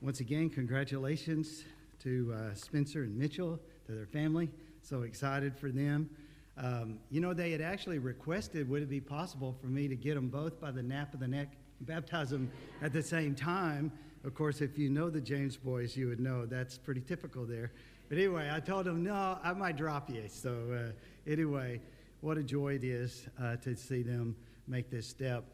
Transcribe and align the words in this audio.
once 0.00 0.20
again, 0.20 0.48
congratulations 0.48 1.64
to 2.00 2.32
uh, 2.32 2.54
Spencer 2.54 3.02
and 3.02 3.16
Mitchell, 3.16 3.58
to 3.86 3.92
their 3.92 4.06
family. 4.06 4.48
So 4.80 5.02
excited 5.02 5.56
for 5.56 5.70
them. 5.70 6.08
Um, 6.56 7.00
you 7.10 7.20
know, 7.20 7.34
they 7.34 7.50
had 7.50 7.60
actually 7.60 7.98
requested, 7.98 8.68
would 8.68 8.82
it 8.82 8.88
be 8.88 9.00
possible 9.00 9.56
for 9.60 9.66
me 9.66 9.88
to 9.88 9.96
get 9.96 10.14
them 10.14 10.28
both 10.28 10.60
by 10.60 10.70
the 10.70 10.82
nape 10.82 11.14
of 11.14 11.20
the 11.20 11.26
neck 11.28 11.56
baptize 11.80 12.30
them 12.30 12.50
at 12.80 12.92
the 12.92 13.02
same 13.02 13.34
time? 13.34 13.90
Of 14.24 14.34
course, 14.34 14.60
if 14.60 14.78
you 14.78 14.88
know 14.88 15.10
the 15.10 15.20
James 15.20 15.56
boys, 15.56 15.96
you 15.96 16.08
would 16.08 16.20
know 16.20 16.46
that's 16.46 16.78
pretty 16.78 17.00
typical 17.00 17.44
there. 17.44 17.72
But 18.08 18.18
anyway, 18.18 18.50
I 18.52 18.60
told 18.60 18.86
them, 18.86 19.02
no, 19.02 19.38
I 19.42 19.52
might 19.52 19.76
drop 19.76 20.10
you. 20.10 20.24
So, 20.28 20.50
uh, 20.72 21.30
anyway, 21.30 21.80
what 22.20 22.38
a 22.38 22.42
joy 22.42 22.74
it 22.74 22.84
is 22.84 23.26
uh, 23.40 23.56
to 23.56 23.74
see 23.74 24.02
them 24.02 24.36
make 24.68 24.90
this 24.90 25.08
step. 25.08 25.44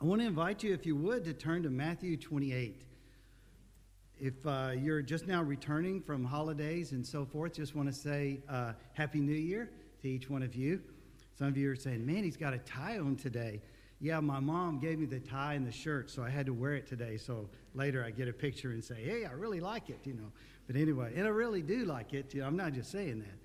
I 0.00 0.04
want 0.04 0.20
to 0.20 0.26
invite 0.26 0.62
you, 0.62 0.74
if 0.74 0.84
you 0.84 0.94
would, 0.96 1.24
to 1.24 1.32
turn 1.32 1.62
to 1.62 1.70
Matthew 1.70 2.16
28. 2.16 2.84
If 4.20 4.34
uh, 4.44 4.72
you're 4.76 5.00
just 5.00 5.28
now 5.28 5.44
returning 5.44 6.00
from 6.00 6.24
holidays 6.24 6.90
and 6.90 7.06
so 7.06 7.24
forth, 7.24 7.52
just 7.52 7.76
want 7.76 7.88
to 7.88 7.94
say 7.94 8.40
uh, 8.48 8.72
Happy 8.94 9.20
New 9.20 9.32
Year 9.32 9.70
to 10.02 10.08
each 10.08 10.28
one 10.28 10.42
of 10.42 10.56
you. 10.56 10.80
Some 11.38 11.46
of 11.46 11.56
you 11.56 11.70
are 11.70 11.76
saying, 11.76 12.04
man, 12.04 12.24
he's 12.24 12.36
got 12.36 12.52
a 12.52 12.58
tie 12.58 12.98
on 12.98 13.14
today. 13.14 13.60
Yeah, 14.00 14.18
my 14.18 14.40
mom 14.40 14.80
gave 14.80 14.98
me 14.98 15.06
the 15.06 15.20
tie 15.20 15.54
and 15.54 15.64
the 15.64 15.70
shirt, 15.70 16.10
so 16.10 16.24
I 16.24 16.30
had 16.30 16.46
to 16.46 16.52
wear 16.52 16.74
it 16.74 16.88
today. 16.88 17.16
So 17.16 17.48
later 17.74 18.04
I 18.04 18.10
get 18.10 18.26
a 18.26 18.32
picture 18.32 18.72
and 18.72 18.82
say, 18.82 18.96
hey, 18.96 19.24
I 19.24 19.32
really 19.32 19.60
like 19.60 19.88
it, 19.88 20.00
you 20.02 20.14
know. 20.14 20.32
But 20.66 20.74
anyway, 20.74 21.12
and 21.14 21.24
I 21.24 21.30
really 21.30 21.62
do 21.62 21.84
like 21.84 22.12
it. 22.12 22.34
You 22.34 22.40
know, 22.40 22.48
I'm 22.48 22.56
not 22.56 22.72
just 22.72 22.90
saying 22.90 23.20
that. 23.20 23.38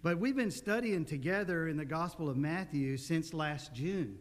But 0.00 0.18
we've 0.18 0.36
been 0.36 0.52
studying 0.52 1.04
together 1.04 1.66
in 1.66 1.76
the 1.76 1.84
Gospel 1.84 2.30
of 2.30 2.36
Matthew 2.36 2.96
since 2.96 3.34
last 3.34 3.74
June. 3.74 4.16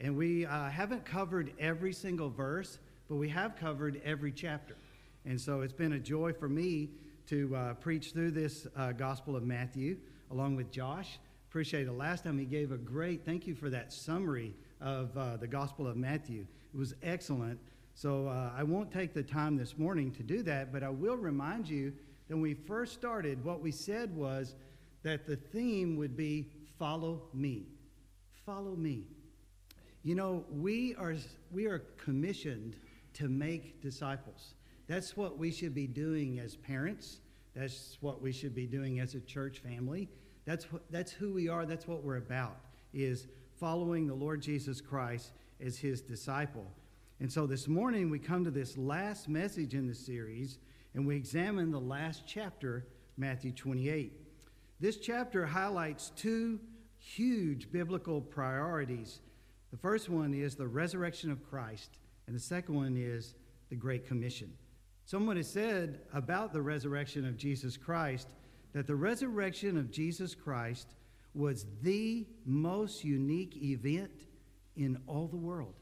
And 0.00 0.18
we 0.18 0.44
uh, 0.44 0.68
haven't 0.68 1.06
covered 1.06 1.52
every 1.58 1.94
single 1.94 2.28
verse, 2.28 2.78
but 3.08 3.16
we 3.16 3.30
have 3.30 3.56
covered 3.56 4.02
every 4.04 4.32
chapter. 4.32 4.76
And 5.24 5.40
so 5.40 5.62
it's 5.62 5.72
been 5.72 5.94
a 5.94 5.98
joy 5.98 6.32
for 6.32 6.48
me 6.48 6.90
to 7.28 7.54
uh, 7.56 7.74
preach 7.74 8.12
through 8.12 8.32
this 8.32 8.66
uh, 8.76 8.92
Gospel 8.92 9.36
of 9.36 9.42
Matthew 9.42 9.96
along 10.30 10.56
with 10.56 10.70
Josh. 10.70 11.18
Appreciate 11.48 11.86
it. 11.86 11.92
Last 11.92 12.24
time 12.24 12.38
he 12.38 12.44
gave 12.44 12.72
a 12.72 12.76
great 12.76 13.24
thank 13.24 13.46
you 13.46 13.54
for 13.54 13.70
that 13.70 13.92
summary 13.92 14.54
of 14.80 15.16
uh, 15.16 15.36
the 15.36 15.46
Gospel 15.46 15.86
of 15.86 15.96
Matthew. 15.96 16.46
It 16.74 16.76
was 16.76 16.94
excellent. 17.02 17.58
So 17.94 18.28
uh, 18.28 18.50
I 18.56 18.64
won't 18.64 18.90
take 18.90 19.14
the 19.14 19.22
time 19.22 19.56
this 19.56 19.78
morning 19.78 20.10
to 20.12 20.22
do 20.22 20.42
that, 20.42 20.72
but 20.72 20.82
I 20.82 20.90
will 20.90 21.16
remind 21.16 21.68
you 21.68 21.92
that 22.28 22.34
when 22.34 22.42
we 22.42 22.54
first 22.54 22.92
started, 22.92 23.42
what 23.44 23.60
we 23.60 23.70
said 23.70 24.14
was 24.14 24.56
that 25.04 25.26
the 25.26 25.36
theme 25.36 25.96
would 25.96 26.16
be 26.16 26.50
follow 26.78 27.22
me. 27.32 27.68
Follow 28.44 28.74
me. 28.76 29.06
You 30.02 30.16
know, 30.16 30.44
we 30.50 30.94
are, 30.96 31.14
we 31.50 31.66
are 31.66 31.78
commissioned 31.96 32.76
to 33.14 33.28
make 33.28 33.80
disciples. 33.80 34.54
That's 34.86 35.16
what 35.16 35.38
we 35.38 35.50
should 35.50 35.74
be 35.74 35.86
doing 35.86 36.38
as 36.38 36.56
parents. 36.56 37.20
That's 37.54 37.98
what 38.00 38.20
we 38.20 38.32
should 38.32 38.54
be 38.54 38.66
doing 38.66 39.00
as 39.00 39.14
a 39.14 39.20
church 39.20 39.58
family. 39.60 40.08
That's, 40.44 40.70
what, 40.70 40.82
that's 40.90 41.12
who 41.12 41.32
we 41.32 41.48
are. 41.48 41.64
That's 41.64 41.88
what 41.88 42.02
we're 42.02 42.16
about, 42.16 42.58
is 42.92 43.28
following 43.58 44.06
the 44.06 44.14
Lord 44.14 44.42
Jesus 44.42 44.80
Christ 44.80 45.32
as 45.64 45.78
his 45.78 46.02
disciple. 46.02 46.66
And 47.20 47.32
so 47.32 47.46
this 47.46 47.68
morning 47.68 48.10
we 48.10 48.18
come 48.18 48.44
to 48.44 48.50
this 48.50 48.76
last 48.76 49.28
message 49.28 49.74
in 49.74 49.86
the 49.86 49.94
series 49.94 50.58
and 50.94 51.06
we 51.06 51.16
examine 51.16 51.70
the 51.70 51.80
last 51.80 52.24
chapter, 52.26 52.86
Matthew 53.16 53.52
28. 53.52 54.12
This 54.80 54.96
chapter 54.98 55.46
highlights 55.46 56.12
two 56.16 56.60
huge 56.98 57.70
biblical 57.70 58.20
priorities. 58.20 59.20
The 59.70 59.76
first 59.76 60.08
one 60.08 60.34
is 60.34 60.54
the 60.54 60.68
resurrection 60.68 61.30
of 61.30 61.48
Christ, 61.48 61.98
and 62.26 62.36
the 62.36 62.40
second 62.40 62.74
one 62.74 62.96
is 62.96 63.34
the 63.70 63.76
Great 63.76 64.06
Commission. 64.06 64.52
Someone 65.04 65.36
has 65.36 65.50
said 65.50 66.00
about 66.12 66.52
the 66.52 66.62
resurrection 66.62 67.26
of 67.26 67.36
Jesus 67.36 67.76
Christ 67.76 68.28
that 68.72 68.86
the 68.86 68.96
resurrection 68.96 69.76
of 69.76 69.90
Jesus 69.90 70.34
Christ 70.34 70.94
was 71.34 71.66
the 71.82 72.26
most 72.46 73.04
unique 73.04 73.56
event 73.56 74.10
in 74.76 74.98
all 75.06 75.26
the 75.26 75.36
world. 75.36 75.74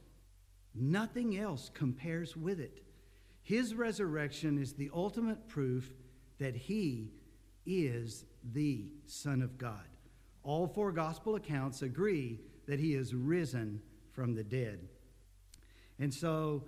Nothing 0.75 1.39
else 1.39 1.71
compares 1.73 2.37
with 2.37 2.59
it. 2.59 2.83
His 3.43 3.75
resurrection 3.75 4.59
is 4.59 4.73
the 4.73 4.91
ultimate 4.95 5.49
proof 5.49 5.93
that 6.39 6.57
he 6.57 7.13
is 7.67 8.25
the 8.53 8.87
Son 9.07 9.43
of 9.43 9.59
God. 9.59 9.87
All 10.43 10.67
four 10.67 10.91
gospel 10.91 11.37
accounts 11.37 11.83
agree 11.83 12.41
that 12.67 12.81
he 12.81 12.95
is 12.95 13.15
risen 13.15 13.81
from 14.13 14.35
the 14.35 14.45
dead. 14.45 14.89
And 15.99 16.13
so 16.13 16.65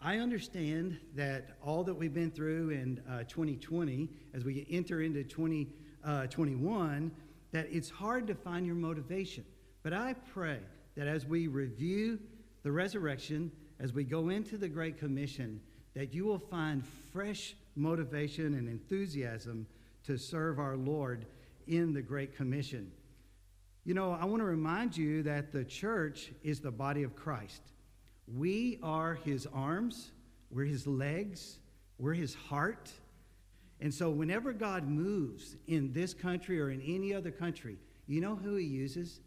I 0.00 0.18
understand 0.18 0.98
that 1.14 1.56
all 1.64 1.84
that 1.84 1.94
we've 1.94 2.12
been 2.12 2.30
through 2.30 2.70
in 2.70 3.00
uh, 3.08 3.24
2020, 3.24 4.08
as 4.34 4.44
we 4.44 4.66
enter 4.70 5.00
into 5.00 5.24
2021, 5.24 7.12
uh, 7.12 7.20
that 7.52 7.68
it's 7.70 7.88
hard 7.88 8.26
to 8.26 8.34
find 8.34 8.66
your 8.66 8.74
motivation. 8.74 9.44
But 9.82 9.92
I 9.92 10.14
pray 10.32 10.60
that 10.96 11.06
as 11.06 11.26
we 11.26 11.46
review 11.46 12.18
the 12.62 12.72
resurrection, 12.72 13.50
as 13.80 13.92
we 13.92 14.04
go 14.04 14.28
into 14.28 14.58
the 14.58 14.68
Great 14.68 14.98
Commission, 14.98 15.60
that 15.94 16.12
you 16.12 16.24
will 16.24 16.38
find 16.38 16.84
fresh 17.12 17.54
motivation 17.76 18.54
and 18.54 18.68
enthusiasm 18.68 19.66
to 20.04 20.18
serve 20.18 20.58
our 20.58 20.76
Lord 20.76 21.26
in 21.66 21.92
the 21.92 22.02
Great 22.02 22.36
Commission. 22.36 22.90
You 23.84 23.94
know, 23.94 24.12
I 24.12 24.24
want 24.24 24.40
to 24.40 24.46
remind 24.46 24.96
you 24.96 25.22
that 25.24 25.52
the 25.52 25.64
church 25.64 26.32
is 26.42 26.60
the 26.60 26.70
body 26.70 27.02
of 27.02 27.14
Christ. 27.14 27.62
We 28.26 28.78
are 28.82 29.14
his 29.14 29.46
arms, 29.52 30.12
we're 30.50 30.64
his 30.64 30.86
legs, 30.86 31.58
we're 31.98 32.14
his 32.14 32.34
heart. 32.34 32.90
And 33.80 33.92
so, 33.92 34.10
whenever 34.10 34.52
God 34.52 34.88
moves 34.88 35.56
in 35.66 35.92
this 35.92 36.14
country 36.14 36.60
or 36.60 36.70
in 36.70 36.80
any 36.80 37.12
other 37.12 37.30
country, 37.30 37.76
you 38.06 38.20
know 38.20 38.36
who 38.36 38.56
he 38.56 38.64
uses? 38.64 39.20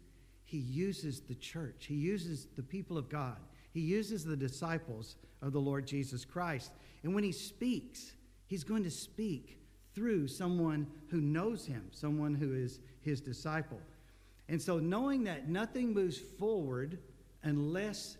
He 0.44 0.58
uses 0.58 1.20
the 1.20 1.34
church, 1.34 1.86
he 1.86 1.94
uses 1.94 2.48
the 2.56 2.62
people 2.62 2.98
of 2.98 3.08
God, 3.08 3.36
he 3.72 3.80
uses 3.80 4.24
the 4.24 4.36
disciples 4.36 5.16
of 5.42 5.52
the 5.52 5.60
Lord 5.60 5.86
Jesus 5.86 6.24
Christ. 6.24 6.72
And 7.02 7.14
when 7.14 7.24
he 7.24 7.32
speaks, 7.32 8.12
he's 8.46 8.64
going 8.64 8.82
to 8.82 8.90
speak 8.90 9.58
through 9.94 10.28
someone 10.28 10.86
who 11.08 11.20
knows 11.20 11.66
him, 11.66 11.88
someone 11.90 12.34
who 12.34 12.54
is 12.54 12.80
his 13.00 13.20
disciple. 13.20 13.80
And 14.48 14.60
so, 14.60 14.78
knowing 14.78 15.24
that 15.24 15.48
nothing 15.48 15.92
moves 15.92 16.18
forward 16.18 16.98
unless 17.42 18.16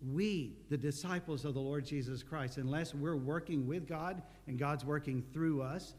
we, 0.00 0.56
the 0.70 0.76
disciples 0.76 1.44
of 1.44 1.54
the 1.54 1.60
Lord 1.60 1.84
Jesus 1.84 2.22
Christ, 2.22 2.56
unless 2.56 2.94
we're 2.94 3.16
working 3.16 3.66
with 3.66 3.88
God 3.88 4.22
and 4.46 4.58
God's 4.58 4.84
working 4.84 5.24
through 5.32 5.62
us. 5.62 5.94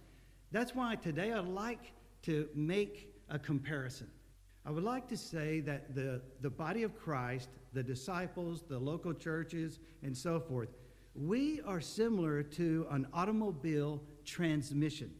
That's 0.52 0.74
why 0.74 0.96
today 0.96 1.34
I'd 1.34 1.46
like 1.46 1.92
to 2.24 2.48
make 2.56 3.14
a 3.30 3.38
comparison. 3.38 4.10
I 4.66 4.72
would 4.72 4.84
like 4.84 5.08
to 5.10 5.18
say 5.18 5.60
that 5.62 5.96
the, 5.96 6.22
the 6.42 6.50
body 6.50 6.84
of 6.84 6.98
Christ, 6.98 7.50
the 7.74 7.84
disciples, 7.84 8.64
the 8.68 8.80
local 8.80 9.14
churches, 9.14 9.80
and 10.04 10.16
so 10.16 10.40
forth, 10.40 10.70
we 11.16 11.62
are 11.62 11.82
similar 11.82 12.44
to 12.44 12.88
an 12.92 13.08
automobile 13.14 14.02
transmission. 14.26 15.12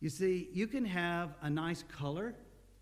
You 0.00 0.10
see, 0.10 0.48
you 0.52 0.66
can 0.66 0.84
have 0.84 1.34
a 1.42 1.48
nice 1.48 1.84
color 1.84 2.34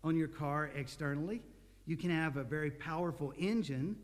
on 0.03 0.17
your 0.17 0.27
car 0.27 0.71
externally, 0.75 1.41
you 1.85 1.95
can 1.95 2.09
have 2.09 2.37
a 2.37 2.43
very 2.43 2.71
powerful 2.71 3.33
engine 3.37 3.95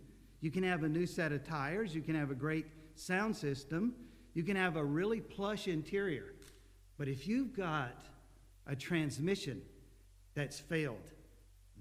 you 0.41 0.51
can 0.51 0.63
have 0.63 0.83
a 0.83 0.89
new 0.89 1.05
set 1.05 1.31
of 1.31 1.45
tires. 1.45 1.93
You 1.93 2.01
can 2.01 2.15
have 2.15 2.31
a 2.31 2.35
great 2.35 2.65
sound 2.95 3.35
system. 3.35 3.93
You 4.33 4.43
can 4.43 4.55
have 4.55 4.77
a 4.77 4.83
really 4.83 5.19
plush 5.19 5.67
interior. 5.67 6.33
But 6.97 7.07
if 7.07 7.27
you've 7.27 7.55
got 7.55 8.05
a 8.67 8.75
transmission 8.75 9.61
that's 10.35 10.59
failed, 10.59 11.11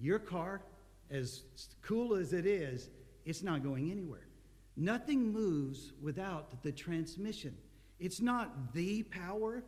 your 0.00 0.18
car, 0.18 0.62
as 1.10 1.42
cool 1.82 2.14
as 2.14 2.32
it 2.32 2.46
is, 2.46 2.88
it's 3.24 3.42
not 3.42 3.62
going 3.62 3.90
anywhere. 3.90 4.26
Nothing 4.76 5.32
moves 5.32 5.92
without 6.00 6.62
the 6.62 6.72
transmission. 6.72 7.56
It's 7.98 8.20
not 8.20 8.72
the 8.72 9.02
power, 9.04 9.64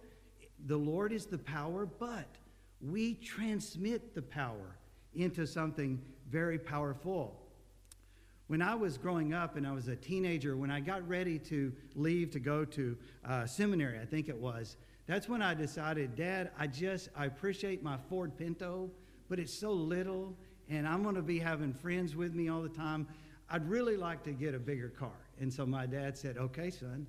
the 0.67 0.77
Lord 0.77 1.13
is 1.13 1.27
the 1.27 1.39
power, 1.39 1.87
but 1.87 2.37
we 2.81 3.15
transmit 3.15 4.15
the 4.15 4.23
power 4.23 4.77
into 5.15 5.47
something 5.47 6.01
very 6.29 6.59
powerful. 6.59 7.40
When 8.51 8.63
I 8.63 8.75
was 8.75 8.99
growing 8.99 9.33
up 9.33 9.55
and 9.55 9.65
I 9.65 9.71
was 9.71 9.87
a 9.87 9.95
teenager, 9.95 10.57
when 10.57 10.73
I 10.73 10.81
got 10.81 11.07
ready 11.07 11.39
to 11.39 11.73
leave 11.95 12.33
to 12.33 12.41
go 12.41 12.65
to 12.65 12.97
uh, 13.25 13.47
seminary, 13.47 14.01
I 14.01 14.05
think 14.05 14.29
it 14.29 14.37
was, 14.37 14.77
that's 15.07 15.29
when 15.29 15.41
I 15.41 15.55
decided, 15.55 16.17
Dad, 16.17 16.51
I 16.59 16.67
just, 16.67 17.11
I 17.17 17.27
appreciate 17.27 17.81
my 17.85 17.97
Ford 18.09 18.37
Pinto, 18.37 18.91
but 19.29 19.39
it's 19.39 19.55
so 19.55 19.71
little, 19.71 20.37
and 20.69 20.89
I'm 20.89 21.05
going 21.05 21.15
to 21.15 21.23
be 21.23 21.39
having 21.39 21.73
friends 21.73 22.17
with 22.17 22.35
me 22.35 22.49
all 22.49 22.61
the 22.61 22.69
time. 22.69 23.07
I'd 23.49 23.69
really 23.69 23.97
like 23.97 24.25
to 24.25 24.33
get 24.33 24.53
a 24.57 24.59
bigger 24.59 24.89
car. 24.89 25.29
And 25.39 25.53
so 25.55 25.65
my 25.65 25.87
dad 25.87 26.19
said, 26.19 26.37
Okay, 26.37 26.71
son. 26.71 27.07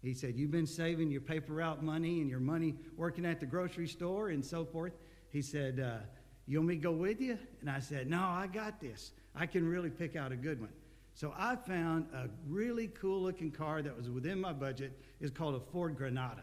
He 0.00 0.14
said, 0.14 0.36
You've 0.36 0.52
been 0.52 0.64
saving 0.64 1.10
your 1.10 1.22
paper 1.22 1.54
route 1.54 1.82
money 1.82 2.20
and 2.20 2.30
your 2.30 2.38
money 2.38 2.76
working 2.96 3.26
at 3.26 3.40
the 3.40 3.46
grocery 3.46 3.88
store 3.88 4.28
and 4.28 4.44
so 4.44 4.64
forth. 4.64 4.92
He 5.30 5.42
said, 5.42 5.80
uh, 5.80 6.04
You 6.46 6.58
want 6.58 6.68
me 6.68 6.76
to 6.76 6.80
go 6.80 6.92
with 6.92 7.20
you? 7.20 7.36
And 7.62 7.68
I 7.68 7.80
said, 7.80 8.08
No, 8.08 8.20
I 8.20 8.46
got 8.46 8.80
this. 8.80 9.10
I 9.34 9.46
can 9.46 9.68
really 9.68 9.90
pick 9.90 10.14
out 10.14 10.30
a 10.30 10.36
good 10.36 10.60
one. 10.60 10.70
So 11.14 11.32
I 11.36 11.54
found 11.54 12.06
a 12.12 12.28
really 12.48 12.88
cool 12.88 13.22
looking 13.22 13.52
car 13.52 13.82
that 13.82 13.96
was 13.96 14.10
within 14.10 14.40
my 14.40 14.52
budget. 14.52 14.98
It's 15.20 15.30
called 15.30 15.54
a 15.54 15.60
Ford 15.60 15.96
Granada. 15.96 16.42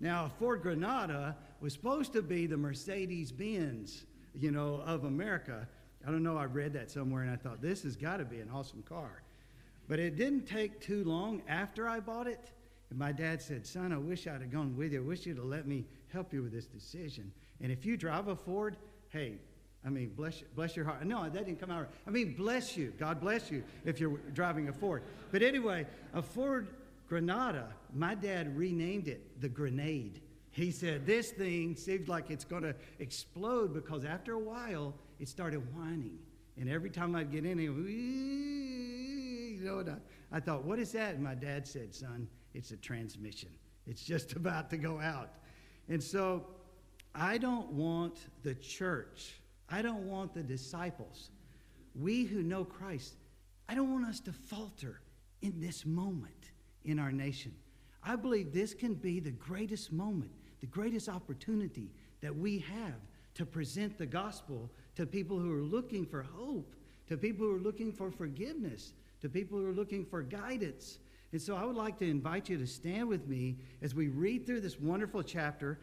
Now, 0.00 0.24
a 0.24 0.28
Ford 0.28 0.62
Granada 0.62 1.36
was 1.60 1.72
supposed 1.72 2.12
to 2.14 2.22
be 2.22 2.46
the 2.46 2.56
Mercedes 2.56 3.30
Benz, 3.30 4.04
you 4.34 4.50
know, 4.50 4.82
of 4.84 5.04
America. 5.04 5.68
I 6.06 6.10
don't 6.10 6.24
know, 6.24 6.36
I 6.36 6.46
read 6.46 6.72
that 6.72 6.90
somewhere 6.90 7.22
and 7.22 7.30
I 7.30 7.36
thought, 7.36 7.62
this 7.62 7.84
has 7.84 7.94
got 7.94 8.16
to 8.16 8.24
be 8.24 8.40
an 8.40 8.50
awesome 8.52 8.82
car. 8.82 9.22
But 9.88 10.00
it 10.00 10.16
didn't 10.16 10.46
take 10.46 10.80
too 10.80 11.04
long 11.04 11.42
after 11.46 11.88
I 11.88 12.00
bought 12.00 12.26
it. 12.26 12.50
And 12.90 12.98
my 12.98 13.12
dad 13.12 13.40
said, 13.40 13.64
Son, 13.64 13.92
I 13.92 13.98
wish 13.98 14.26
I'd 14.26 14.40
have 14.40 14.50
gone 14.50 14.76
with 14.76 14.92
you. 14.92 15.00
I 15.00 15.06
wish 15.06 15.26
you'd 15.26 15.36
have 15.36 15.46
let 15.46 15.68
me 15.68 15.84
help 16.08 16.32
you 16.32 16.42
with 16.42 16.52
this 16.52 16.66
decision. 16.66 17.32
And 17.60 17.70
if 17.70 17.86
you 17.86 17.96
drive 17.96 18.26
a 18.26 18.34
Ford, 18.34 18.76
hey, 19.10 19.36
I 19.84 19.88
mean, 19.88 20.12
bless, 20.16 20.42
bless 20.54 20.76
your 20.76 20.84
heart. 20.84 21.04
No, 21.04 21.28
that 21.28 21.46
didn't 21.46 21.58
come 21.58 21.70
out 21.70 21.80
right. 21.80 21.90
I 22.06 22.10
mean, 22.10 22.34
bless 22.34 22.76
you. 22.76 22.92
God 22.98 23.20
bless 23.20 23.50
you 23.50 23.64
if 23.84 23.98
you're 23.98 24.18
driving 24.32 24.68
a 24.68 24.72
Ford. 24.72 25.02
But 25.32 25.42
anyway, 25.42 25.86
a 26.14 26.22
Ford 26.22 26.68
Granada, 27.08 27.66
my 27.92 28.14
dad 28.14 28.56
renamed 28.56 29.08
it 29.08 29.40
the 29.40 29.48
Grenade. 29.48 30.20
He 30.52 30.70
said, 30.70 31.04
This 31.04 31.30
thing 31.30 31.74
seems 31.74 32.08
like 32.08 32.30
it's 32.30 32.44
going 32.44 32.62
to 32.62 32.76
explode 33.00 33.74
because 33.74 34.04
after 34.04 34.34
a 34.34 34.38
while, 34.38 34.94
it 35.18 35.28
started 35.28 35.62
whining. 35.74 36.18
And 36.56 36.68
every 36.68 36.90
time 36.90 37.16
I'd 37.16 37.32
get 37.32 37.44
in 37.44 37.58
it, 37.58 37.64
you 37.64 37.72
know, 39.64 39.78
and 39.80 39.90
I, 39.90 39.96
I 40.36 40.40
thought, 40.40 40.64
What 40.64 40.78
is 40.78 40.92
that? 40.92 41.14
And 41.14 41.24
my 41.24 41.34
dad 41.34 41.66
said, 41.66 41.92
Son, 41.92 42.28
it's 42.54 42.70
a 42.70 42.76
transmission. 42.76 43.48
It's 43.86 44.04
just 44.04 44.32
about 44.36 44.70
to 44.70 44.76
go 44.76 45.00
out. 45.00 45.30
And 45.88 46.00
so 46.00 46.46
I 47.14 47.36
don't 47.38 47.72
want 47.72 48.18
the 48.44 48.54
church 48.54 49.41
I 49.72 49.80
don't 49.80 50.06
want 50.06 50.34
the 50.34 50.42
disciples, 50.42 51.30
we 51.98 52.24
who 52.24 52.42
know 52.42 52.62
Christ, 52.62 53.14
I 53.70 53.74
don't 53.74 53.90
want 53.90 54.04
us 54.04 54.20
to 54.20 54.32
falter 54.32 55.00
in 55.40 55.60
this 55.60 55.86
moment 55.86 56.50
in 56.84 56.98
our 56.98 57.10
nation. 57.10 57.54
I 58.04 58.16
believe 58.16 58.52
this 58.52 58.74
can 58.74 58.94
be 58.94 59.18
the 59.18 59.30
greatest 59.30 59.90
moment, 59.90 60.30
the 60.60 60.66
greatest 60.66 61.08
opportunity 61.08 61.90
that 62.20 62.36
we 62.36 62.58
have 62.58 63.00
to 63.34 63.46
present 63.46 63.96
the 63.96 64.04
gospel 64.04 64.70
to 64.96 65.06
people 65.06 65.38
who 65.38 65.50
are 65.56 65.62
looking 65.62 66.04
for 66.04 66.22
hope, 66.22 66.74
to 67.08 67.16
people 67.16 67.46
who 67.46 67.56
are 67.56 67.60
looking 67.60 67.92
for 67.92 68.10
forgiveness, 68.10 68.92
to 69.22 69.28
people 69.30 69.58
who 69.58 69.66
are 69.66 69.72
looking 69.72 70.04
for 70.04 70.20
guidance. 70.22 70.98
And 71.32 71.40
so 71.40 71.56
I 71.56 71.64
would 71.64 71.76
like 71.76 71.98
to 72.00 72.08
invite 72.08 72.50
you 72.50 72.58
to 72.58 72.66
stand 72.66 73.08
with 73.08 73.26
me 73.26 73.56
as 73.80 73.94
we 73.94 74.08
read 74.08 74.46
through 74.46 74.60
this 74.60 74.78
wonderful 74.78 75.22
chapter. 75.22 75.78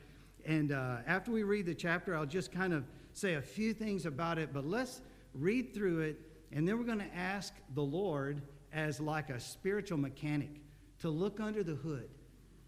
And 0.46 0.72
uh, 0.72 0.98
after 1.08 1.32
we 1.32 1.42
read 1.42 1.66
the 1.66 1.74
chapter, 1.74 2.16
I'll 2.16 2.28
just 2.28 2.52
kind 2.52 2.72
of 2.72 2.86
say 3.14 3.36
a 3.36 3.42
few 3.42 3.74
things 3.74 4.06
about 4.06 4.38
it, 4.38 4.54
but 4.54 4.66
let's 4.66 5.02
read 5.34 5.74
through 5.74 6.02
it, 6.02 6.20
and 6.52 6.68
then 6.68 6.78
we're 6.78 6.86
going 6.86 7.00
to 7.00 7.16
ask 7.16 7.54
the 7.76 7.82
Lord 7.82 8.42
as 8.74 9.00
like 9.00 9.30
a 9.30 9.40
spiritual 9.40 9.98
mechanic 9.98 10.62
to 11.00 11.10
look 11.10 11.40
under 11.40 11.64
the 11.64 11.76
hood. 11.76 12.10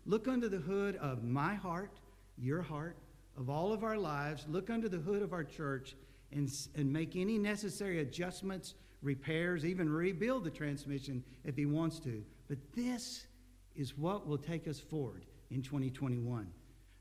Look 0.05 0.27
under 0.27 0.49
the 0.49 0.57
hood 0.57 0.95
of 0.97 1.23
my 1.23 1.53
heart, 1.53 1.99
your 2.38 2.61
heart, 2.61 2.97
of 3.38 3.49
all 3.49 3.71
of 3.71 3.83
our 3.83 3.97
lives. 3.97 4.45
Look 4.49 4.69
under 4.69 4.89
the 4.89 4.97
hood 4.97 5.21
of 5.21 5.33
our 5.33 5.43
church 5.43 5.95
and, 6.31 6.51
and 6.75 6.91
make 6.91 7.15
any 7.15 7.37
necessary 7.37 7.99
adjustments, 7.99 8.73
repairs, 9.01 9.65
even 9.65 9.89
rebuild 9.89 10.44
the 10.44 10.49
transmission 10.49 11.23
if 11.44 11.55
he 11.55 11.65
wants 11.65 11.99
to. 11.99 12.23
But 12.47 12.57
this 12.75 13.27
is 13.75 13.97
what 13.97 14.27
will 14.27 14.37
take 14.37 14.67
us 14.67 14.79
forward 14.79 15.25
in 15.49 15.61
2021. 15.61 16.47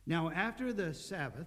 Now, 0.06 0.31
after 0.31 0.72
the 0.72 0.93
Sabbath, 0.93 1.46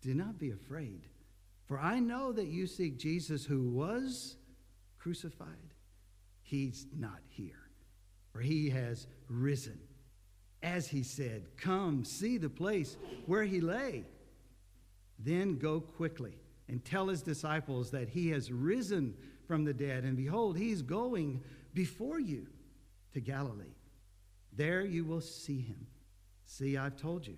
do 0.00 0.14
not 0.14 0.38
be 0.38 0.50
afraid, 0.50 1.02
for 1.66 1.78
I 1.78 1.98
know 1.98 2.32
that 2.32 2.46
you 2.46 2.66
seek 2.66 2.98
Jesus 2.98 3.44
who 3.44 3.68
was 3.70 4.36
crucified. 4.98 5.74
He's 6.42 6.86
not 6.96 7.20
here, 7.28 7.68
for 8.32 8.40
he 8.40 8.70
has 8.70 9.06
risen. 9.28 9.78
As 10.62 10.88
he 10.88 11.02
said, 11.02 11.46
Come, 11.56 12.04
see 12.04 12.38
the 12.38 12.48
place 12.48 12.96
where 13.26 13.44
he 13.44 13.60
lay. 13.60 14.04
Then 15.18 15.58
go 15.58 15.80
quickly 15.80 16.34
and 16.68 16.84
tell 16.84 17.08
his 17.08 17.22
disciples 17.22 17.90
that 17.90 18.08
he 18.08 18.30
has 18.30 18.52
risen 18.52 19.14
from 19.46 19.64
the 19.64 19.72
dead, 19.72 20.04
and 20.04 20.16
behold, 20.16 20.56
he's 20.56 20.82
going 20.82 21.42
before 21.74 22.20
you 22.20 22.46
to 23.14 23.20
Galilee. 23.20 23.74
There 24.52 24.82
you 24.82 25.04
will 25.04 25.20
see 25.20 25.60
him. 25.60 25.86
See, 26.44 26.76
I've 26.76 26.96
told 26.96 27.26
you. 27.26 27.36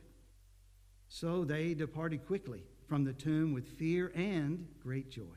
So 1.12 1.44
they 1.44 1.74
departed 1.74 2.24
quickly 2.24 2.62
from 2.88 3.02
the 3.04 3.12
tomb 3.12 3.52
with 3.52 3.66
fear 3.66 4.12
and 4.14 4.66
great 4.80 5.10
joy, 5.10 5.36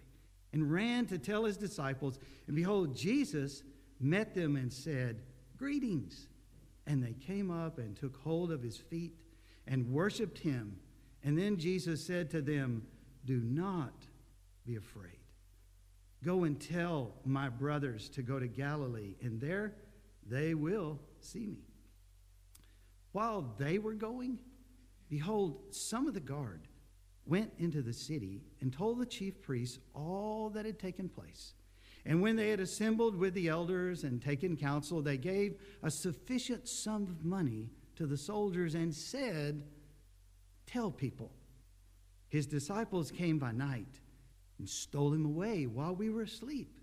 and 0.53 0.71
ran 0.71 1.07
to 1.07 1.17
tell 1.17 1.45
his 1.45 1.57
disciples. 1.57 2.19
And 2.45 2.55
behold, 2.55 2.95
Jesus 2.95 3.63
met 3.99 4.35
them 4.35 4.55
and 4.55 4.71
said, 4.71 5.23
Greetings. 5.57 6.27
And 6.85 7.03
they 7.03 7.13
came 7.13 7.49
up 7.49 7.79
and 7.79 7.97
took 7.97 8.17
hold 8.17 8.51
of 8.51 8.61
his 8.61 8.77
feet 8.77 9.13
and 9.65 9.89
worshiped 9.91 10.37
him. 10.37 10.77
And 11.23 11.37
then 11.37 11.57
Jesus 11.57 12.05
said 12.05 12.29
to 12.31 12.41
them, 12.41 12.85
Do 13.25 13.41
not 13.41 13.93
be 14.65 14.75
afraid. 14.75 15.17
Go 16.23 16.43
and 16.43 16.59
tell 16.59 17.13
my 17.25 17.49
brothers 17.49 18.09
to 18.09 18.21
go 18.21 18.37
to 18.37 18.47
Galilee, 18.47 19.15
and 19.21 19.41
there 19.41 19.73
they 20.29 20.53
will 20.53 20.99
see 21.19 21.47
me. 21.47 21.65
While 23.11 23.55
they 23.57 23.79
were 23.79 23.93
going, 23.93 24.39
Behold, 25.13 25.59
some 25.69 26.07
of 26.07 26.15
the 26.15 26.19
guard 26.19 26.61
went 27.27 27.51
into 27.59 27.83
the 27.83 27.93
city 27.93 28.41
and 28.61 28.73
told 28.73 28.97
the 28.97 29.05
chief 29.05 29.43
priests 29.43 29.77
all 29.93 30.49
that 30.49 30.65
had 30.65 30.79
taken 30.79 31.07
place. 31.07 31.53
And 32.03 32.19
when 32.19 32.35
they 32.35 32.49
had 32.49 32.59
assembled 32.59 33.15
with 33.15 33.35
the 33.35 33.47
elders 33.47 34.05
and 34.05 34.19
taken 34.19 34.57
counsel, 34.57 35.03
they 35.03 35.17
gave 35.17 35.61
a 35.83 35.91
sufficient 35.91 36.67
sum 36.67 37.03
of 37.03 37.23
money 37.23 37.69
to 37.95 38.07
the 38.07 38.17
soldiers 38.17 38.73
and 38.73 38.91
said, 38.91 39.61
Tell 40.65 40.89
people, 40.89 41.31
his 42.29 42.47
disciples 42.47 43.11
came 43.11 43.37
by 43.37 43.51
night 43.51 43.99
and 44.57 44.67
stole 44.67 45.13
him 45.13 45.27
away 45.27 45.67
while 45.67 45.95
we 45.95 46.09
were 46.09 46.23
asleep. 46.23 46.79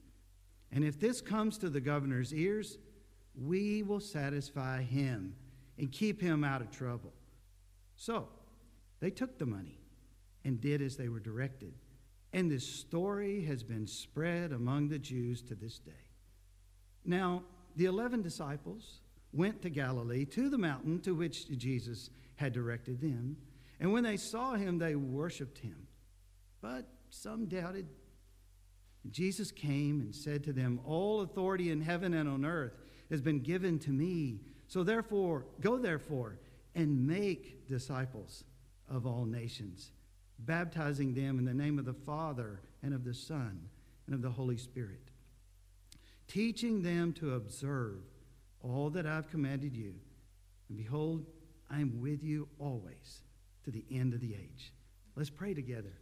And 0.71 0.85
if 0.85 1.01
this 1.01 1.21
comes 1.21 1.59
to 1.59 1.69
the 1.69 1.81
governor's 1.81 2.33
ears, 2.33 2.79
we 3.35 3.83
will 3.83 3.99
satisfy 3.99 4.83
him 4.83 5.35
and 5.79 5.91
keep 5.91 6.23
him 6.23 6.45
out 6.45 6.61
of 6.61 6.71
trouble. 6.71 7.13
So 8.01 8.29
they 9.01 9.11
took 9.11 9.39
the 9.39 9.45
money 9.45 9.79
and 10.43 10.59
did 10.59 10.81
as 10.81 10.97
they 10.97 11.11
were 11.11 11.21
directed. 11.21 11.75
And 12.33 12.51
this 12.51 12.67
story 12.67 13.45
has 13.45 13.63
been 13.63 13.87
spread 13.87 14.53
among 14.53 14.89
the 14.89 14.99
Jews 14.99 15.43
to 15.43 15.55
this 15.55 15.79
day. 15.79 16.09
Now, 17.05 17.43
the 17.77 17.85
eleven 17.85 18.23
disciples 18.23 19.03
went 19.35 19.61
to 19.63 19.69
Galilee, 19.69 20.25
to 20.25 20.49
the 20.49 20.57
mountain 20.57 21.01
to 21.01 21.15
which 21.15 21.47
Jesus 21.59 22.09
had 22.37 22.55
directed 22.55 23.03
them. 23.03 23.37
And 23.79 23.93
when 23.93 24.05
they 24.05 24.17
saw 24.17 24.55
him, 24.55 24.79
they 24.79 24.95
worshiped 24.95 25.59
him. 25.59 25.87
But 26.63 26.89
some 27.11 27.49
doubted. 27.49 27.87
Jesus 29.11 29.53
came 29.53 30.01
and 30.01 30.15
said 30.15 30.43
to 30.45 30.55
them, 30.55 30.81
All 30.87 31.21
authority 31.21 31.71
in 31.71 31.83
heaven 31.83 32.15
and 32.15 32.31
on 32.31 32.47
earth 32.47 32.79
has 33.11 33.21
been 33.21 33.41
given 33.41 33.79
to 33.81 33.91
me. 33.91 34.41
So 34.69 34.85
therefore, 34.85 35.45
go 35.61 35.77
therefore 35.77 36.39
and 36.81 37.07
make 37.07 37.69
disciples 37.69 38.45
of 38.89 39.07
all 39.07 39.27
nations, 39.27 39.93
baptizing 40.39 41.15
them 41.15 41.39
in 41.39 41.45
the 41.45 41.55
name 41.55 41.79
of 41.79 41.85
the 41.85 41.93
Father 41.93 42.61
and 42.83 42.95
of 42.95 43.05
the 43.05 43.15
Son 43.15 43.69
and 44.07 44.15
of 44.15 44.23
the 44.23 44.31
Holy 44.31 44.57
Spirit, 44.57 45.11
teaching 46.27 46.83
them 46.83 47.13
to 47.13 47.35
observe 47.35 48.03
all 48.63 48.91
that 48.91 49.07
I've 49.07 49.31
commanded 49.31 49.77
you. 49.77 49.95
And 50.69 50.79
behold, 50.79 51.27
I 51.71 51.81
am 51.81 52.01
with 52.01 52.25
you 52.25 52.49
always 52.59 53.21
to 53.65 53.71
the 53.71 53.85
end 53.91 54.15
of 54.15 54.21
the 54.21 54.35
age. 54.35 54.73
Let's 55.17 55.31
pray 55.31 55.53
together. 55.53 55.93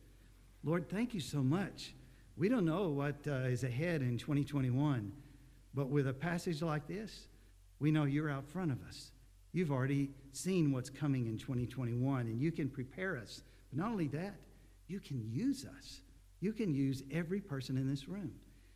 Lord, 0.63 0.89
thank 0.89 1.13
you 1.13 1.21
so 1.21 1.43
much. 1.43 1.95
We 2.37 2.49
don't 2.49 2.65
know 2.65 2.89
what 2.89 3.17
uh, 3.27 3.49
is 3.49 3.65
ahead 3.65 4.01
in 4.01 4.17
2021, 4.17 5.13
but 5.75 5.89
with 5.89 6.07
a 6.07 6.13
passage 6.13 6.63
like 6.63 6.87
this, 6.87 7.27
we 7.81 7.91
know 7.91 8.05
you're 8.05 8.31
out 8.31 8.47
front 8.47 8.71
of 8.71 8.79
us. 8.87 9.11
You've 9.59 9.73
already 9.73 10.11
seen 10.31 10.71
what's 10.71 10.89
coming 10.89 11.27
in 11.27 11.37
2021, 11.37 12.21
and 12.27 12.41
you 12.41 12.53
can 12.53 12.69
prepare 12.69 13.17
us. 13.17 13.43
But 13.71 13.81
not 13.81 13.91
only 13.91 14.07
that, 14.07 14.37
you 14.87 15.01
can 15.01 15.21
use 15.29 15.67
us. 15.67 16.01
You 16.39 16.53
can 16.53 16.73
use 16.73 17.03
every 17.11 17.41
person 17.41 17.77
in 17.77 17.91
this 17.91 18.09
room. 18.09 18.31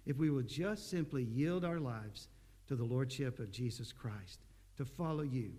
if 0.07 0.17
we 0.17 0.29
will 0.29 0.43
just 0.43 0.91
simply 0.91 1.23
yield 1.23 1.65
our 1.65 1.79
lives 1.79 2.27
to 2.67 2.75
the 2.75 2.83
Lordship 2.83 3.39
of 3.39 3.53
Jesus 3.53 3.93
Christ, 3.93 4.41
to 4.77 4.85
follow 4.85 5.23
you. 5.23 5.53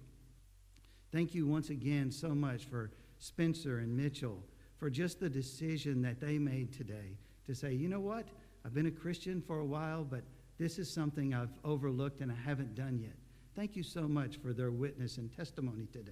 Thank 1.13 1.33
you 1.33 1.47
once 1.47 1.69
again 1.69 2.11
so 2.11 2.35
much 2.35 2.65
for 2.65 2.91
Spencer 3.19 3.79
and 3.79 3.95
Mitchell 3.95 4.43
for 4.77 4.89
just 4.89 5.21
the 5.21 5.29
decision 5.29 6.01
that 6.01 6.19
they 6.19 6.37
made 6.37 6.73
today 6.73 7.15
to 7.45 7.55
say, 7.55 7.71
you 7.71 7.87
know 7.87 8.01
what? 8.01 8.27
I've 8.65 8.73
been 8.73 8.87
a 8.87 8.91
Christian 8.91 9.41
for 9.41 9.59
a 9.59 9.65
while, 9.65 10.03
but 10.03 10.23
this 10.59 10.77
is 10.77 10.93
something 10.93 11.33
I've 11.33 11.53
overlooked 11.63 12.19
and 12.19 12.29
I 12.29 12.35
haven't 12.35 12.75
done 12.75 12.99
yet. 12.99 13.15
Thank 13.55 13.75
you 13.75 13.83
so 13.83 14.07
much 14.07 14.37
for 14.37 14.51
their 14.51 14.71
witness 14.71 15.17
and 15.17 15.31
testimony 15.31 15.87
today. 15.91 16.11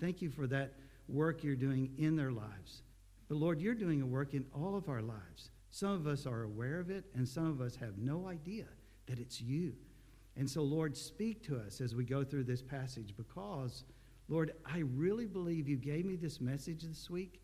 Thank 0.00 0.20
you 0.20 0.30
for 0.30 0.46
that 0.48 0.74
work 1.08 1.44
you're 1.44 1.54
doing 1.54 1.92
in 1.96 2.16
their 2.16 2.32
lives. 2.32 2.82
But 3.28 3.38
Lord, 3.38 3.60
you're 3.60 3.74
doing 3.74 4.02
a 4.02 4.06
work 4.06 4.34
in 4.34 4.44
all 4.52 4.74
of 4.76 4.88
our 4.88 5.02
lives. 5.02 5.50
Some 5.70 5.92
of 5.92 6.06
us 6.06 6.26
are 6.26 6.42
aware 6.42 6.80
of 6.80 6.90
it, 6.90 7.04
and 7.14 7.26
some 7.26 7.46
of 7.46 7.60
us 7.60 7.76
have 7.76 7.98
no 7.98 8.26
idea 8.26 8.66
that 9.06 9.18
it's 9.18 9.40
you. 9.40 9.74
And 10.36 10.50
so, 10.50 10.62
Lord, 10.62 10.96
speak 10.96 11.42
to 11.44 11.56
us 11.56 11.80
as 11.80 11.94
we 11.94 12.04
go 12.04 12.24
through 12.24 12.44
this 12.44 12.62
passage 12.62 13.14
because, 13.16 13.84
Lord, 14.28 14.52
I 14.64 14.78
really 14.78 15.26
believe 15.26 15.68
you 15.68 15.76
gave 15.76 16.04
me 16.04 16.16
this 16.16 16.40
message 16.40 16.82
this 16.82 17.08
week 17.08 17.42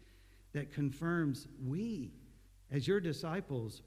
that 0.53 0.73
confirms 0.73 1.47
we, 1.65 2.13
as 2.73 2.89
your 2.89 3.01
disciples, 3.01 3.83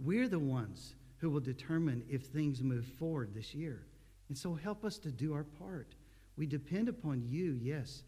we're 0.00 0.28
the 0.28 0.38
ones 0.38 0.94
who 1.18 1.28
will 1.28 1.40
determine 1.40 2.04
if 2.08 2.26
things 2.26 2.62
move 2.62 2.86
forward 2.98 3.34
this 3.34 3.54
year. 3.54 3.84
And 4.28 4.36
so 4.36 4.54
help 4.54 4.84
us 4.84 4.98
to 4.98 5.10
do 5.10 5.32
our 5.32 5.44
part. 5.44 5.94
We 6.36 6.46
depend 6.46 6.88
upon 6.88 7.22
you, 7.24 7.58
yes, 7.60 8.02